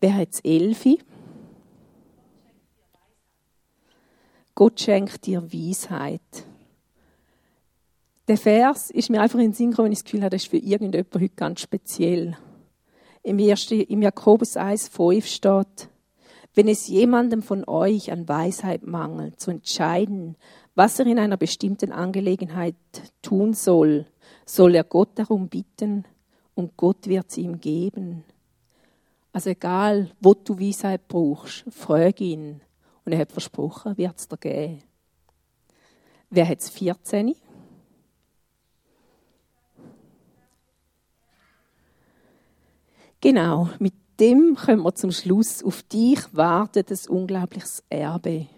Wer 0.00 0.14
hat 0.14 0.28
es 0.32 0.40
Elfi? 0.40 0.98
Gott 4.54 4.80
schenkt 4.80 5.26
dir 5.26 5.42
Weisheit. 5.52 6.20
Der 8.26 8.36
Vers 8.36 8.90
ist 8.90 9.10
mir 9.10 9.20
einfach 9.20 9.38
in 9.38 9.46
den 9.46 9.52
Sinn 9.52 9.70
gekommen, 9.70 9.92
ich 9.92 9.98
das 9.98 10.04
Gefühl 10.04 10.22
habe, 10.22 10.30
das 10.30 10.42
ist 10.42 10.50
für 10.50 10.56
irgendjemand 10.56 11.14
heute 11.14 11.28
ganz 11.28 11.60
speziell. 11.60 12.36
Im, 13.22 13.38
ersten, 13.38 13.80
im 13.80 14.02
Jakobus 14.02 14.56
1,5 14.56 15.24
steht, 15.26 15.88
wenn 16.54 16.68
es 16.68 16.88
jemandem 16.88 17.42
von 17.42 17.64
euch 17.68 18.10
an 18.10 18.28
Weisheit 18.28 18.86
mangelt, 18.86 19.38
zu 19.38 19.50
entscheiden, 19.50 20.36
was 20.76 20.98
er 20.98 21.06
in 21.06 21.18
einer 21.18 21.38
bestimmten 21.38 21.90
Angelegenheit 21.90 22.76
tun 23.22 23.54
soll, 23.54 24.06
soll 24.44 24.74
er 24.74 24.84
Gott 24.84 25.08
darum 25.18 25.48
bitten 25.48 26.04
und 26.54 26.76
Gott 26.76 27.08
wird 27.08 27.30
sie 27.30 27.42
ihm 27.42 27.58
geben. 27.58 28.24
Also 29.32 29.50
egal, 29.50 30.10
wo 30.20 30.34
du 30.34 30.60
Weisheit 30.60 31.08
brauchst, 31.08 31.64
frag 31.70 32.20
ihn 32.20 32.60
und 33.04 33.12
er 33.12 33.20
hat 33.20 33.32
versprochen, 33.32 33.96
wird 33.96 34.18
es 34.18 34.28
dir 34.28 34.36
geben. 34.36 34.82
Wer 36.28 36.46
hat 36.46 36.60
es 36.60 36.68
14? 36.68 37.34
Genau, 43.22 43.70
mit 43.78 43.94
dem 44.20 44.56
kommen 44.56 44.82
wir 44.82 44.94
zum 44.94 45.10
Schluss. 45.10 45.64
Auf 45.64 45.82
dich 45.84 46.20
wartet 46.32 46.90
ein 46.90 46.98
unglaubliches 47.08 47.82
Erbe. 47.88 48.48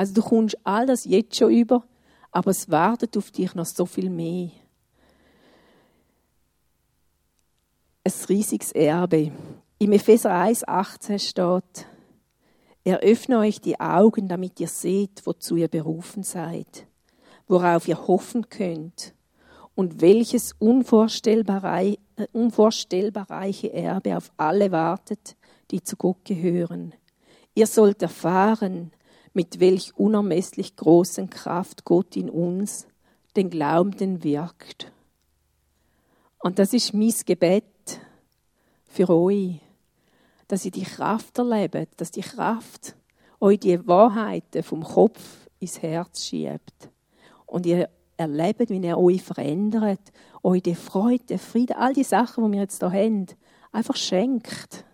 Also 0.00 0.14
du 0.14 0.22
kommst 0.22 0.56
all 0.64 0.86
das 0.86 1.04
jetzt 1.04 1.36
schon 1.36 1.52
über, 1.52 1.84
aber 2.30 2.52
es 2.52 2.70
wartet 2.70 3.18
auf 3.18 3.30
dich 3.30 3.54
noch 3.54 3.66
so 3.66 3.84
viel 3.84 4.08
mehr. 4.08 4.48
ein 8.02 8.12
riesiges 8.30 8.72
Erbe. 8.72 9.30
Im 9.78 9.92
Epheser 9.92 10.30
1,18 10.30 11.18
steht, 11.18 11.86
Eröffne 12.82 13.40
euch 13.40 13.60
die 13.60 13.78
Augen, 13.78 14.26
damit 14.26 14.58
ihr 14.58 14.68
seht, 14.68 15.20
wozu 15.26 15.56
ihr 15.56 15.68
berufen 15.68 16.22
seid, 16.22 16.86
worauf 17.46 17.86
ihr 17.86 18.06
hoffen 18.08 18.48
könnt 18.48 19.12
und 19.74 20.00
welches 20.00 20.54
unvorstellbar, 20.58 21.78
unvorstellbar 22.32 23.30
reiche 23.30 23.70
Erbe 23.70 24.16
auf 24.16 24.32
alle 24.38 24.72
wartet, 24.72 25.36
die 25.70 25.82
zu 25.82 25.98
Gott 25.98 26.24
gehören. 26.24 26.94
Ihr 27.54 27.66
sollt 27.66 28.00
erfahren, 28.00 28.92
mit 29.32 29.60
welch 29.60 29.96
unermesslich 29.96 30.76
großen 30.76 31.30
Kraft 31.30 31.84
Gott 31.84 32.16
in 32.16 32.30
uns, 32.30 32.86
den 33.36 33.50
Glaubenden, 33.50 34.24
wirkt. 34.24 34.92
Und 36.40 36.58
das 36.58 36.72
ist 36.72 36.94
mein 36.94 37.14
Gebet 37.26 37.64
für 38.86 39.08
euch, 39.10 39.60
dass 40.48 40.64
ihr 40.64 40.72
die 40.72 40.82
Kraft 40.82 41.38
erlebt, 41.38 42.00
dass 42.00 42.10
die 42.10 42.22
Kraft 42.22 42.96
euch 43.38 43.60
die 43.60 43.86
Wahrheiten 43.86 44.62
vom 44.62 44.82
Kopf 44.82 45.48
ins 45.60 45.80
Herz 45.80 46.24
schiebt. 46.24 46.90
Und 47.46 47.66
ihr 47.66 47.88
erlebt, 48.16 48.68
wie 48.70 48.84
er 48.84 48.98
euch 48.98 49.22
verändert, 49.22 50.00
euch 50.42 50.62
die 50.62 50.74
Freude, 50.74 51.24
den 51.24 51.38
Frieden, 51.38 51.76
all 51.76 51.92
die 51.92 52.04
Sachen, 52.04 52.44
die 52.44 52.52
wir 52.52 52.60
jetzt 52.60 52.80
hier 52.80 52.92
haben, 52.92 53.26
einfach 53.72 53.96
schenkt. 53.96 54.84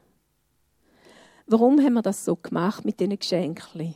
Warum 1.46 1.80
haben 1.80 1.94
wir 1.94 2.02
das 2.02 2.24
so 2.24 2.36
gemacht 2.36 2.84
mit 2.84 3.00
diesen 3.00 3.18
Geschenken? 3.18 3.94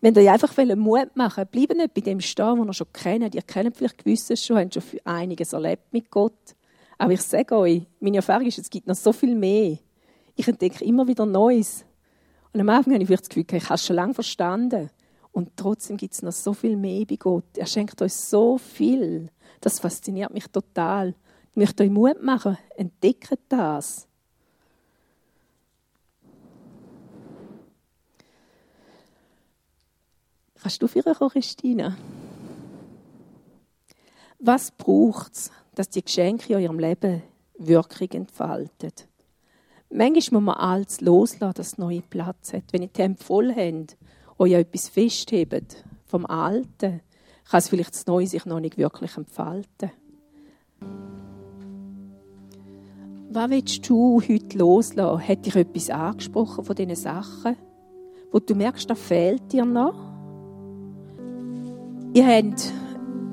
Wenn 0.00 0.14
ihr 0.14 0.32
einfach 0.32 0.56
Mut 0.76 1.14
machen 1.14 1.36
wollt, 1.36 1.50
bleibt 1.50 1.76
nicht 1.76 1.94
bei 1.94 2.00
dem 2.00 2.20
stehen, 2.20 2.58
wo 2.58 2.64
ihr 2.64 2.72
schon 2.72 2.92
kennt. 2.92 3.34
Ihr 3.34 3.42
kennt 3.42 3.76
vielleicht 3.76 3.98
gewisses 3.98 4.44
schon, 4.44 4.58
habt 4.58 4.74
schon 4.74 4.82
einiges 5.04 5.52
erlebt 5.52 5.92
mit 5.92 6.10
Gott. 6.10 6.56
Aber 6.96 7.12
ich 7.12 7.22
sage 7.22 7.56
euch, 7.56 7.82
meine 8.00 8.16
Erfahrung 8.16 8.46
ist, 8.46 8.58
es 8.58 8.70
gibt 8.70 8.86
noch 8.86 8.94
so 8.94 9.12
viel 9.12 9.34
mehr. 9.34 9.78
Ich 10.36 10.48
entdecke 10.48 10.84
immer 10.84 11.06
wieder 11.06 11.26
Neues. 11.26 11.84
Und 12.52 12.60
am 12.60 12.68
Anfang 12.70 12.94
habe 12.94 13.02
ich 13.02 13.06
vielleicht 13.06 13.24
das 13.24 13.28
Gefühl, 13.28 13.44
ich 13.52 13.64
habe 13.64 13.74
es 13.74 13.86
schon 13.86 13.96
lange 13.96 14.14
verstanden. 14.14 14.90
Und 15.32 15.50
trotzdem 15.56 15.96
gibt 15.96 16.14
es 16.14 16.22
noch 16.22 16.32
so 16.32 16.52
viel 16.52 16.76
mehr 16.76 17.04
bei 17.04 17.16
Gott. 17.16 17.44
Er 17.56 17.66
schenkt 17.66 18.00
euch 18.02 18.14
so 18.14 18.58
viel. 18.58 19.30
Das 19.60 19.78
fasziniert 19.78 20.32
mich 20.32 20.46
total. 20.48 21.14
Ich 21.50 21.56
möchte 21.56 21.84
euch 21.84 21.90
Mut 21.90 22.22
machen. 22.22 22.56
Entdeckt 22.76 23.38
das. 23.48 24.08
Kannst 30.62 30.82
du 30.82 30.88
für 30.88 31.02
kommen, 31.02 31.30
Christina? 31.30 31.96
Was 34.38 34.70
braucht 34.70 35.34
es, 35.34 35.50
dass 35.74 35.88
die 35.88 36.04
Geschenke 36.04 36.52
in 36.52 36.62
eurem 36.62 36.78
Leben 36.78 37.22
Wirkung 37.56 38.08
entfalten? 38.12 38.92
Manchmal 39.90 40.40
muss 40.40 40.46
man 40.46 40.56
alles 40.56 41.00
loslassen, 41.00 41.54
dass 41.54 41.68
es 41.68 41.78
neue 41.78 42.02
Platz 42.02 42.52
hat. 42.52 42.64
Wenn 42.72 42.82
ihr 42.82 42.88
die 42.88 43.02
Hände 43.02 43.22
voll 43.22 43.54
habt, 43.54 43.96
euch 44.38 44.52
etwas 44.52 44.88
festhebt 44.88 45.84
vom 46.06 46.26
Alten, 46.26 47.00
kann 47.50 47.58
es 47.58 47.68
vielleicht 47.68 47.94
das 47.94 48.06
Neue 48.06 48.26
sich 48.26 48.44
noch 48.44 48.60
nicht 48.60 48.78
wirklich 48.78 49.16
entfalten. 49.16 49.90
Was 53.30 53.50
willst 53.50 53.88
du 53.88 54.20
heute 54.20 54.58
loslassen? 54.58 55.26
Hat 55.26 55.46
dich 55.46 55.56
etwas 55.56 55.90
angesprochen 55.90 56.64
von 56.64 56.76
diesen 56.76 56.96
Sachen, 56.96 57.56
wo 58.30 58.38
du 58.38 58.54
merkst, 58.54 58.88
da 58.90 58.94
fehlt 58.94 59.52
dir 59.52 59.64
noch? 59.64 60.09
Ihr 62.12 62.26
habt 62.26 62.72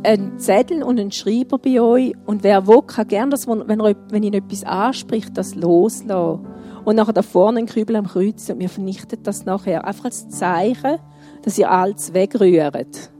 einen 0.03 0.37
Zettel 0.37 0.83
und 0.83 0.99
einen 0.99 1.11
Schreiber 1.11 1.57
bei 1.57 1.81
euch 1.81 2.13
und 2.27 2.43
wer 2.43 2.67
will, 2.67 2.83
kann 2.83 3.07
gerne, 3.07 3.31
dass 3.31 3.47
wenn, 3.47 3.79
er, 3.79 3.95
wenn 4.09 4.21
ihn 4.21 4.35
etwas 4.35 4.63
anspricht, 4.63 5.35
das 5.35 5.55
loslassen. 5.55 6.45
Und 6.85 6.95
nachher 6.95 7.13
da 7.13 7.23
vorne 7.23 7.57
einen 7.57 7.67
Kübel 7.67 7.95
am 7.95 8.05
Kreuz 8.07 8.49
und 8.49 8.59
wir 8.59 8.69
vernichten 8.69 9.19
das 9.23 9.45
nachher. 9.45 9.85
Einfach 9.85 10.05
als 10.05 10.29
Zeichen, 10.29 10.99
dass 11.41 11.57
ihr 11.57 11.69
alles 11.69 12.13
wegrührt. 12.13 13.11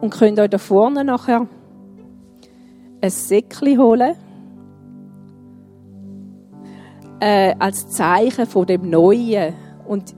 Und 0.00 0.10
könnt 0.10 0.40
euch 0.40 0.50
da 0.50 0.58
vorne 0.58 1.04
nachher 1.04 1.46
ein 3.00 3.10
Säckchen 3.10 3.78
holen. 3.78 4.14
Äh, 7.20 7.54
als 7.58 7.90
Zeichen 7.90 8.46
von 8.46 8.66
dem 8.66 8.88
Neuen. 8.88 9.54
Und 9.86 10.16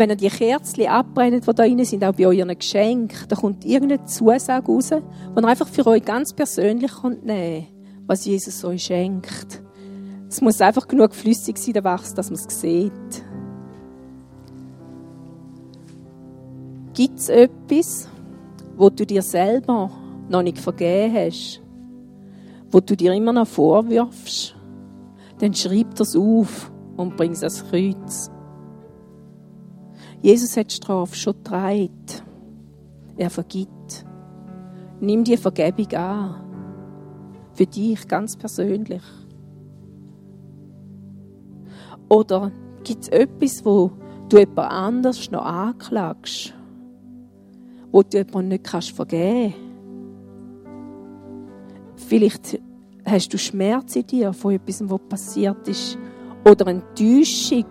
wenn 0.00 0.08
ihr 0.10 0.16
die 0.16 0.28
Kerzen 0.30 0.86
abbrennt, 0.86 1.46
die 1.46 1.52
da 1.52 1.52
drin 1.52 1.84
sind, 1.84 2.02
auch 2.02 2.14
bei 2.14 2.26
euren 2.26 2.58
Geschenken, 2.58 3.28
da 3.28 3.36
kommt 3.36 3.66
irgendeine 3.66 4.04
Zusage 4.06 4.66
raus, 4.66 4.88
die 4.88 5.40
ihr 5.40 5.44
einfach 5.44 5.68
für 5.68 5.86
euch 5.86 6.02
ganz 6.02 6.32
persönlich 6.32 6.90
nehmen 7.02 7.20
könnt, 7.26 7.68
was 8.06 8.24
Jesus 8.24 8.64
euch 8.64 8.84
schenkt. 8.84 9.62
Es 10.26 10.40
muss 10.40 10.60
einfach 10.62 10.88
genug 10.88 11.14
flüssig 11.14 11.58
sein, 11.58 11.74
der 11.74 11.84
Wachs, 11.84 12.14
dass 12.14 12.30
man 12.30 12.40
es 12.40 12.60
sieht. 12.60 12.92
Gibt 16.94 17.18
es 17.18 17.28
etwas, 17.28 18.08
wo 18.76 18.88
du 18.88 19.04
dir 19.04 19.22
selber 19.22 19.90
noch 20.30 20.42
nicht 20.42 20.58
vergeben 20.58 21.14
hast, 21.14 21.60
wo 22.70 22.80
du 22.80 22.96
dir 22.96 23.12
immer 23.12 23.34
noch 23.34 23.46
vorwirfst? 23.46 24.56
Dann 25.40 25.52
schreib 25.52 25.94
das 25.96 26.16
auf 26.16 26.72
und 26.96 27.18
bring 27.18 27.32
es 27.32 27.42
ans 27.42 27.64
Kreuz. 27.68 28.30
Jesus 30.22 30.56
hat 30.56 30.70
die 30.70 30.76
Strafe 30.76 31.14
schon 31.14 31.34
getragen. 31.34 32.04
Er 33.16 33.30
vergibt. 33.30 34.04
Nimm 35.00 35.24
die 35.24 35.36
Vergebung 35.36 35.92
an. 35.94 36.34
Für 37.54 37.66
dich 37.66 38.06
ganz 38.06 38.36
persönlich. 38.36 39.02
Oder 42.08 42.52
gibt 42.84 43.02
es 43.04 43.08
etwas, 43.08 43.64
wo 43.64 43.92
du 44.28 44.38
jemand 44.38 44.70
anders 44.70 45.30
noch 45.30 45.44
anklagst? 45.44 46.54
Wo 47.90 48.02
du 48.02 48.18
jemand 48.18 48.48
nicht 48.48 48.64
kannst 48.64 48.90
vergeben 48.90 49.54
Vielleicht 51.96 52.58
hast 53.04 53.32
du 53.32 53.38
Schmerz 53.38 53.94
in 53.94 54.06
dir 54.06 54.32
von 54.32 54.54
etwas, 54.54 54.82
was 54.88 55.00
passiert 55.08 55.68
ist. 55.68 55.98
Oder 56.44 56.66
Enttäuschung 56.66 57.66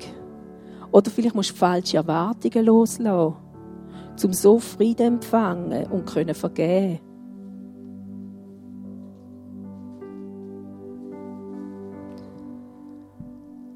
oder 0.91 1.11
vielleicht 1.11 1.35
musst 1.35 1.51
du 1.51 1.55
falsche 1.55 1.97
Erwartungen 1.97 2.65
loslassen, 2.65 3.35
um 4.23 4.33
so 4.33 4.59
Frieden 4.59 5.15
empfangen 5.15 5.87
und 5.87 6.05
können 6.05 6.35
vergeben. 6.35 6.99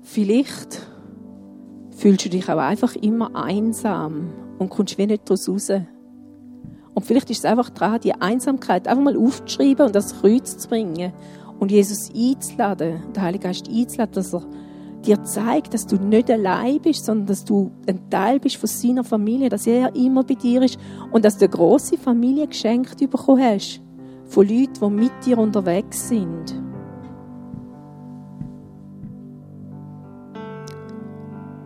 Vielleicht 0.02 0.86
fühlst 1.96 2.26
du 2.26 2.30
dich 2.30 2.48
auch 2.50 2.58
einfach 2.58 2.96
immer 2.96 3.36
einsam 3.36 4.32
und 4.60 4.70
kommst 4.70 4.98
wie 4.98 5.08
nicht 5.08 5.28
daraus 5.28 5.50
raus. 5.50 5.72
Und 6.94 7.06
vielleicht 7.06 7.30
ist 7.32 7.40
es 7.40 7.46
einfach 7.46 7.70
dran, 7.72 8.00
die 8.02 8.14
Einsamkeit 8.14 8.88
einfach 8.88 9.04
mal 9.04 9.18
aufzuschreiben 9.18 9.88
und 9.88 9.96
das 9.96 10.20
Kreuz 10.20 10.58
zu 10.58 10.70
bringen 10.70 11.14
und 11.60 11.72
Jesus 11.72 12.12
einzuladen, 12.14 13.02
den 13.14 13.22
Heiligen 13.24 13.44
Geist 13.44 13.68
einzuladen, 13.68 14.14
dass 14.14 14.34
er 14.34 14.44
dir 15.06 15.24
zeigt, 15.24 15.74
dass 15.74 15.86
du 15.86 15.98
nicht 15.98 16.32
allein 16.32 16.80
bist, 16.82 17.06
sondern 17.06 17.28
dass 17.28 17.46
du 17.46 17.72
ein 17.88 18.10
Teil 18.10 18.40
bist 18.40 18.58
von 18.58 18.68
seiner 18.68 19.04
Familie, 19.04 19.50
dass 19.50 19.68
er 19.68 19.96
immer 19.96 20.24
bei 20.24 20.36
dir 20.36 20.62
ist 20.62 20.80
und 21.12 21.26
dass 21.26 21.38
du 21.38 21.46
eine 21.46 21.54
grosse 21.54 21.98
Familie 21.98 22.48
geschenkt 22.48 22.98
bekommen 22.98 23.44
hast 23.44 23.82
von 24.26 24.48
Leuten, 24.48 24.80
die 24.82 24.90
mit 24.90 25.12
dir 25.26 25.38
unterwegs 25.38 26.10
sind. 26.10 26.56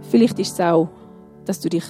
Vielleicht 0.10 0.40
ist 0.40 0.54
es 0.54 0.60
auch, 0.62 0.90
dass 1.46 1.60
du 1.60 1.70
dich 1.70 1.84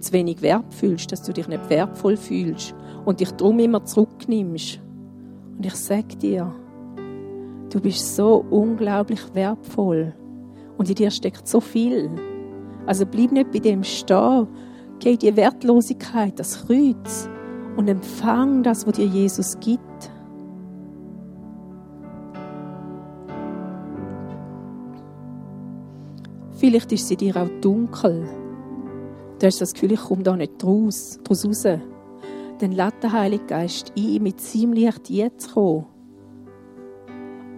zu 0.00 0.12
wenig 0.12 0.40
wert 0.42 0.72
fühlst, 0.72 1.12
dass 1.12 1.22
du 1.22 1.32
dich 1.32 1.46
nicht 1.46 1.68
wertvoll 1.68 2.16
fühlst 2.16 2.74
und 3.04 3.20
dich 3.20 3.30
darum 3.32 3.58
immer 3.58 3.84
zurücknimmst. 3.84 4.80
Und 5.56 5.66
ich 5.66 5.74
sage 5.74 6.16
dir, 6.16 6.52
du 7.70 7.80
bist 7.80 8.16
so 8.16 8.44
unglaublich 8.50 9.20
wertvoll. 9.34 10.14
Und 10.80 10.88
in 10.88 10.94
dir 10.94 11.10
steckt 11.10 11.46
so 11.46 11.60
viel. 11.60 12.08
Also 12.86 13.04
bleib 13.04 13.32
nicht 13.32 13.50
bei 13.50 13.58
dem 13.58 13.84
stehen. 13.84 14.46
Geh 14.98 15.14
die 15.18 15.36
Wertlosigkeit, 15.36 16.38
das 16.38 16.66
Kreuz 16.66 17.28
und 17.76 17.86
empfang 17.86 18.62
das, 18.62 18.86
was 18.86 18.94
dir 18.94 19.04
Jesus 19.04 19.60
gibt. 19.60 20.10
Vielleicht 26.52 26.90
ist 26.92 27.08
sie 27.08 27.16
dir 27.18 27.36
auch 27.36 27.60
dunkel. 27.60 28.26
Du 29.38 29.46
hast 29.46 29.60
das 29.60 29.74
Gefühl, 29.74 29.92
ich 29.92 30.00
komme 30.00 30.22
da 30.22 30.34
nicht 30.34 30.64
raus. 30.64 31.18
raus. 31.28 31.62
Dann 31.62 32.72
lädt 32.72 33.02
der 33.02 33.12
Heilige 33.12 33.44
Geist 33.44 33.92
ein, 33.98 34.22
mit 34.22 34.40
seinem 34.40 34.72
Licht 34.72 35.10
jetzt 35.10 35.52
kommen 35.52 35.84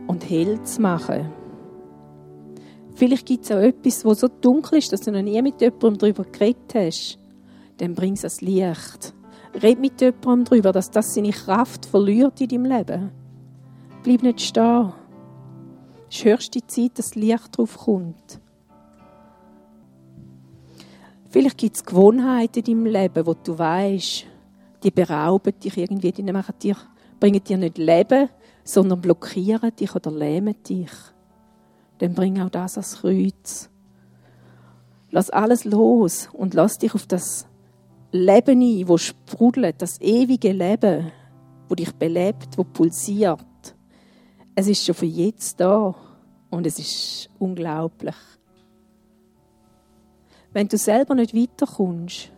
und 0.08 0.28
hell 0.28 0.60
zu 0.64 0.82
machen. 0.82 1.41
Vielleicht 2.94 3.26
gibt 3.26 3.44
es 3.44 3.52
auch 3.52 3.58
etwas, 3.58 4.02
das 4.02 4.20
so 4.20 4.28
dunkel 4.28 4.78
ist, 4.78 4.92
dass 4.92 5.00
du 5.00 5.12
noch 5.12 5.22
nie 5.22 5.40
mit 5.40 5.60
jemandem 5.60 5.98
darüber 5.98 6.24
geredet 6.24 6.74
hast. 6.74 7.18
Dann 7.78 7.94
bring 7.94 8.14
es 8.14 8.24
ans 8.24 8.40
Licht. 8.40 9.14
Red 9.62 9.80
mit 9.80 10.00
jemandem 10.00 10.44
darüber, 10.44 10.72
dass 10.72 10.90
das 10.90 11.14
seine 11.14 11.30
Kraft 11.30 11.86
verliert 11.86 12.40
in 12.40 12.48
deinem 12.48 12.64
Leben. 12.64 13.10
Bleib 14.02 14.22
nicht 14.22 14.40
stehen. 14.40 14.92
Es 16.08 16.18
ist 16.18 16.24
höchste 16.24 16.66
Zeit, 16.66 16.98
dass 16.98 17.10
das 17.10 17.14
Licht 17.14 17.56
drauf 17.56 17.78
kommt. 17.78 18.40
Vielleicht 21.30 21.56
gibt 21.56 21.76
es 21.76 21.84
Gewohnheiten 21.84 22.58
in 22.58 22.64
deinem 22.64 22.86
Leben, 22.86 23.26
wo 23.26 23.32
du 23.32 23.58
weißt, 23.58 24.26
die 24.82 24.90
berauben 24.90 25.58
dich 25.58 25.78
irgendwie, 25.78 26.12
die 26.12 26.74
bringen 27.18 27.44
dir 27.44 27.56
nicht 27.56 27.78
Leben, 27.78 28.28
sondern 28.64 29.00
blockieren 29.00 29.74
dich 29.74 29.94
oder 29.94 30.10
lähmen 30.10 30.56
dich. 30.68 30.90
Dann 32.02 32.14
bring 32.14 32.40
auch 32.40 32.50
das 32.50 32.76
ans 32.76 32.96
Kreuz. 32.96 33.70
Lass 35.12 35.30
alles 35.30 35.64
los 35.64 36.28
und 36.32 36.52
lass 36.52 36.76
dich 36.78 36.96
auf 36.96 37.06
das 37.06 37.46
Leben 38.10 38.60
ein, 38.60 38.88
wo 38.88 38.98
sprudelt, 38.98 39.80
das 39.80 40.00
ewige 40.00 40.50
Leben, 40.50 41.12
wo 41.68 41.76
dich 41.76 41.92
belebt, 41.92 42.58
wo 42.58 42.64
pulsiert. 42.64 43.46
Es 44.56 44.66
ist 44.66 44.84
schon 44.84 44.96
für 44.96 45.06
jetzt 45.06 45.60
da 45.60 45.94
und 46.50 46.66
es 46.66 46.80
ist 46.80 47.30
unglaublich. 47.38 48.16
Wenn 50.52 50.66
du 50.66 50.78
selber 50.78 51.14
nicht 51.14 51.36
weiterkommst, 51.36 52.32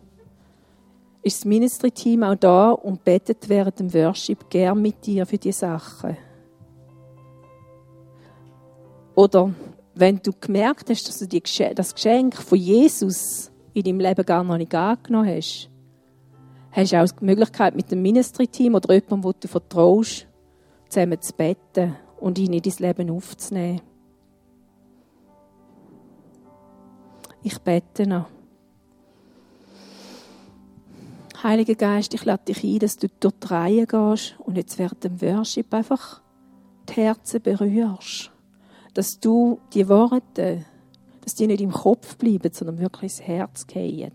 ist 1.23 1.39
das 1.39 1.45
Ministry-Team 1.47 2.23
auch 2.23 2.35
da 2.35 2.73
und 2.73 3.03
betet 3.03 3.49
während 3.49 3.81
dem 3.81 3.95
Worship 3.95 4.51
gern 4.51 4.83
mit 4.83 5.07
dir 5.07 5.25
für 5.25 5.39
die 5.39 5.53
Sachen. 5.53 6.19
Oder 9.15 9.53
wenn 9.95 10.19
du 10.19 10.33
gemerkt 10.33 10.91
hast, 10.91 11.09
dass 11.09 11.19
du 11.19 11.27
das 11.75 11.95
Geschenk 11.95 12.35
von 12.35 12.59
Jesus 12.59 13.51
in 13.73 13.85
deinem 13.85 14.01
Leben 14.01 14.27
gar 14.27 14.43
noch 14.43 14.57
nicht 14.57 14.75
angenommen 14.75 15.29
hast, 15.29 15.71
hast 16.73 16.93
du 16.93 17.01
auch 17.01 17.09
die 17.09 17.25
Möglichkeit, 17.25 17.77
mit 17.77 17.91
dem 17.91 18.03
Ministry-Team 18.03 18.75
oder 18.75 18.93
jemandem, 18.93 19.25
wo 19.25 19.33
du 19.33 19.47
vertraust, 19.47 20.27
zusammen 20.89 21.21
zu 21.21 21.33
beten 21.33 21.97
und 22.21 22.39
ihn 22.39 22.53
in 22.53 22.63
dein 22.63 22.75
Leben 22.79 23.11
aufzunehmen. 23.11 23.81
Ich 27.43 27.59
bete 27.59 28.07
noch. 28.07 28.27
Heiliger 31.43 31.75
Geist, 31.75 32.15
ich 32.15 32.25
lade 32.25 32.45
dich 32.47 32.65
ein, 32.65 32.79
dass 32.79 32.97
du 32.97 33.09
durch 33.21 33.35
die 33.35 33.47
Reihe 33.49 33.87
gehst 33.87 34.35
und 34.39 34.57
jetzt 34.57 34.79
während 34.79 35.05
dem 35.05 35.21
Worship 35.21 35.73
einfach 35.75 36.23
die 36.89 36.95
Herzen 36.95 37.43
berührst. 37.43 38.34
Dass 38.95 39.21
du 39.21 39.61
die 39.73 39.89
Worte, 39.89 40.65
dass 41.21 41.35
die 41.35 41.47
nicht 41.47 41.61
im 41.61 41.73
Kopf 41.73 42.17
bleiben, 42.17 42.53
sondern 42.53 42.79
wirklich 42.79 43.03
ins 43.03 43.23
Herz 43.23 43.67
gehen. 43.67 44.13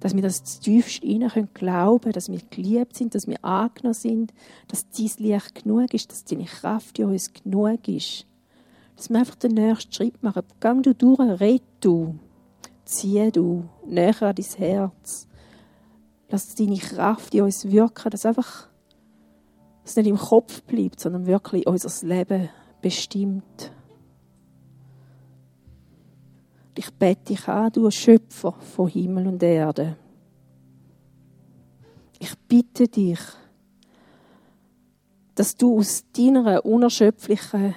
Dass 0.00 0.14
wir 0.14 0.22
das 0.22 0.60
tiefst 0.60 1.02
rein 1.02 1.28
können 1.28 1.48
glauben, 1.54 2.12
dass 2.12 2.30
wir 2.30 2.40
geliebt 2.50 2.96
sind, 2.96 3.14
dass 3.14 3.26
wir 3.26 3.42
angenommen 3.44 3.94
sind, 3.94 4.34
dass 4.68 4.88
dein 4.90 5.10
Licht 5.18 5.62
genug 5.62 5.94
ist, 5.94 6.10
dass 6.10 6.24
deine 6.24 6.44
Kraft 6.44 6.98
in 6.98 7.06
uns 7.06 7.32
genug 7.32 7.88
ist. 7.88 8.26
Dass 8.96 9.10
wir 9.10 9.18
einfach 9.18 9.34
den 9.36 9.52
nächsten 9.52 9.92
Schritt 9.92 10.22
machen. 10.22 10.42
Gang 10.60 10.82
du 10.82 10.94
durch, 10.94 11.40
red 11.40 11.62
du 11.80 12.18
zieh 12.86 13.30
du 13.30 13.68
näher 13.84 14.22
an 14.22 14.34
dein 14.34 14.44
Herz. 14.44 15.28
Lass 16.30 16.54
deine 16.54 16.78
Kraft 16.78 17.34
in 17.34 17.42
uns 17.42 17.70
wirken, 17.70 18.10
dass 18.10 18.26
einfach 18.26 18.68
es 19.84 19.96
nicht 19.96 20.06
im 20.06 20.16
Kopf 20.16 20.62
bleibt, 20.62 21.00
sondern 21.00 21.26
wirklich 21.26 21.66
unser 21.66 22.06
Leben 22.06 22.48
bestimmt. 22.80 23.72
Ich 26.76 26.92
bete 26.92 27.24
dich 27.24 27.48
an, 27.48 27.72
du 27.72 27.90
Schöpfer 27.90 28.52
von 28.52 28.88
Himmel 28.88 29.26
und 29.26 29.42
Erde. 29.42 29.96
Ich 32.18 32.36
bitte 32.48 32.88
dich, 32.88 33.20
dass 35.34 35.56
du 35.56 35.78
aus 35.78 36.04
deiner 36.16 36.64
unerschöpflichen, 36.64 37.74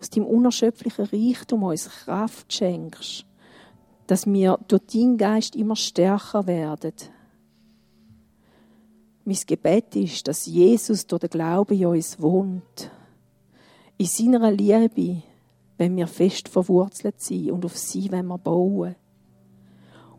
aus 0.00 0.10
deinem 0.10 0.26
unerschöpflichen 0.26 1.06
Reichtum 1.06 1.62
uns 1.62 1.88
Kraft 1.88 2.52
schenkst 2.52 3.26
dass 4.12 4.26
wir 4.26 4.58
durch 4.68 4.82
deinen 4.92 5.16
Geist 5.16 5.56
immer 5.56 5.74
stärker 5.74 6.46
werden. 6.46 6.92
Mein 9.24 9.38
Gebet 9.46 9.96
ist, 9.96 10.28
dass 10.28 10.44
Jesus 10.44 11.06
durch 11.06 11.20
den 11.20 11.30
Glauben 11.30 11.78
in 11.78 11.86
uns 11.86 12.20
wohnt. 12.20 12.90
In 13.96 14.06
seiner 14.06 14.50
Liebe, 14.50 15.22
wenn 15.82 15.96
wir 15.96 16.06
fest 16.06 16.48
verwurzelt 16.48 17.20
sind 17.20 17.50
und 17.50 17.64
auf 17.64 17.76
sie 17.76 18.12
wenn 18.12 18.26
wir 18.26 18.38
bauen. 18.38 18.94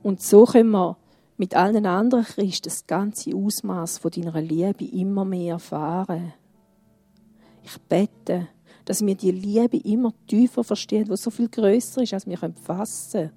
Und 0.04 0.22
so 0.22 0.44
können 0.44 0.72
wir 0.72 0.98
mit 1.38 1.56
allen 1.56 1.86
anderen 1.86 2.26
Christen 2.26 2.66
das 2.66 2.86
ganze 2.86 3.34
Ausmaß 3.34 4.00
von 4.00 4.12
deiner 4.12 4.42
Liebe 4.42 4.84
immer 4.84 5.24
mehr 5.24 5.54
erfahren. 5.54 6.34
Ich 7.64 7.80
bete, 7.84 8.50
dass 8.84 9.06
wir 9.06 9.16
die 9.16 9.32
Liebe 9.32 9.78
immer 9.78 10.14
tiefer 10.28 10.66
verstehen, 10.66 11.06
die 11.06 11.16
so 11.16 11.30
viel 11.30 11.48
größer 11.48 12.04
ist, 12.04 12.14
als 12.14 12.28
wir 12.28 12.38
fassen 12.38 13.12
können. 13.12 13.32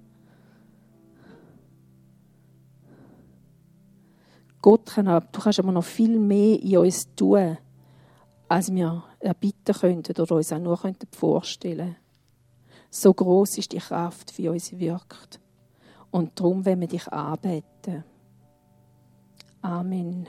Gott 4.60 4.86
kann, 4.86 5.06
du 5.06 5.40
kannst 5.40 5.60
aber 5.60 5.70
noch 5.70 5.84
viel 5.84 6.18
mehr 6.18 6.60
in 6.60 6.78
uns 6.78 7.14
tun, 7.14 7.56
als 8.48 8.74
wir 8.74 9.04
erbitten 9.20 9.76
könnten 9.76 10.20
oder 10.20 10.34
uns 10.34 10.52
auch 10.52 10.58
nur 10.58 10.76
vorstellen 11.12 11.78
könnten. 11.78 12.05
So 12.98 13.12
groß 13.12 13.58
ist 13.58 13.72
die 13.72 13.78
Kraft, 13.78 14.38
wie 14.38 14.48
uns 14.48 14.72
wirkt. 14.78 15.38
Und 16.10 16.40
darum 16.40 16.64
wollen 16.64 16.80
wir 16.80 16.88
dich 16.88 17.06
anbeten. 17.12 18.04
Amen. 19.60 20.26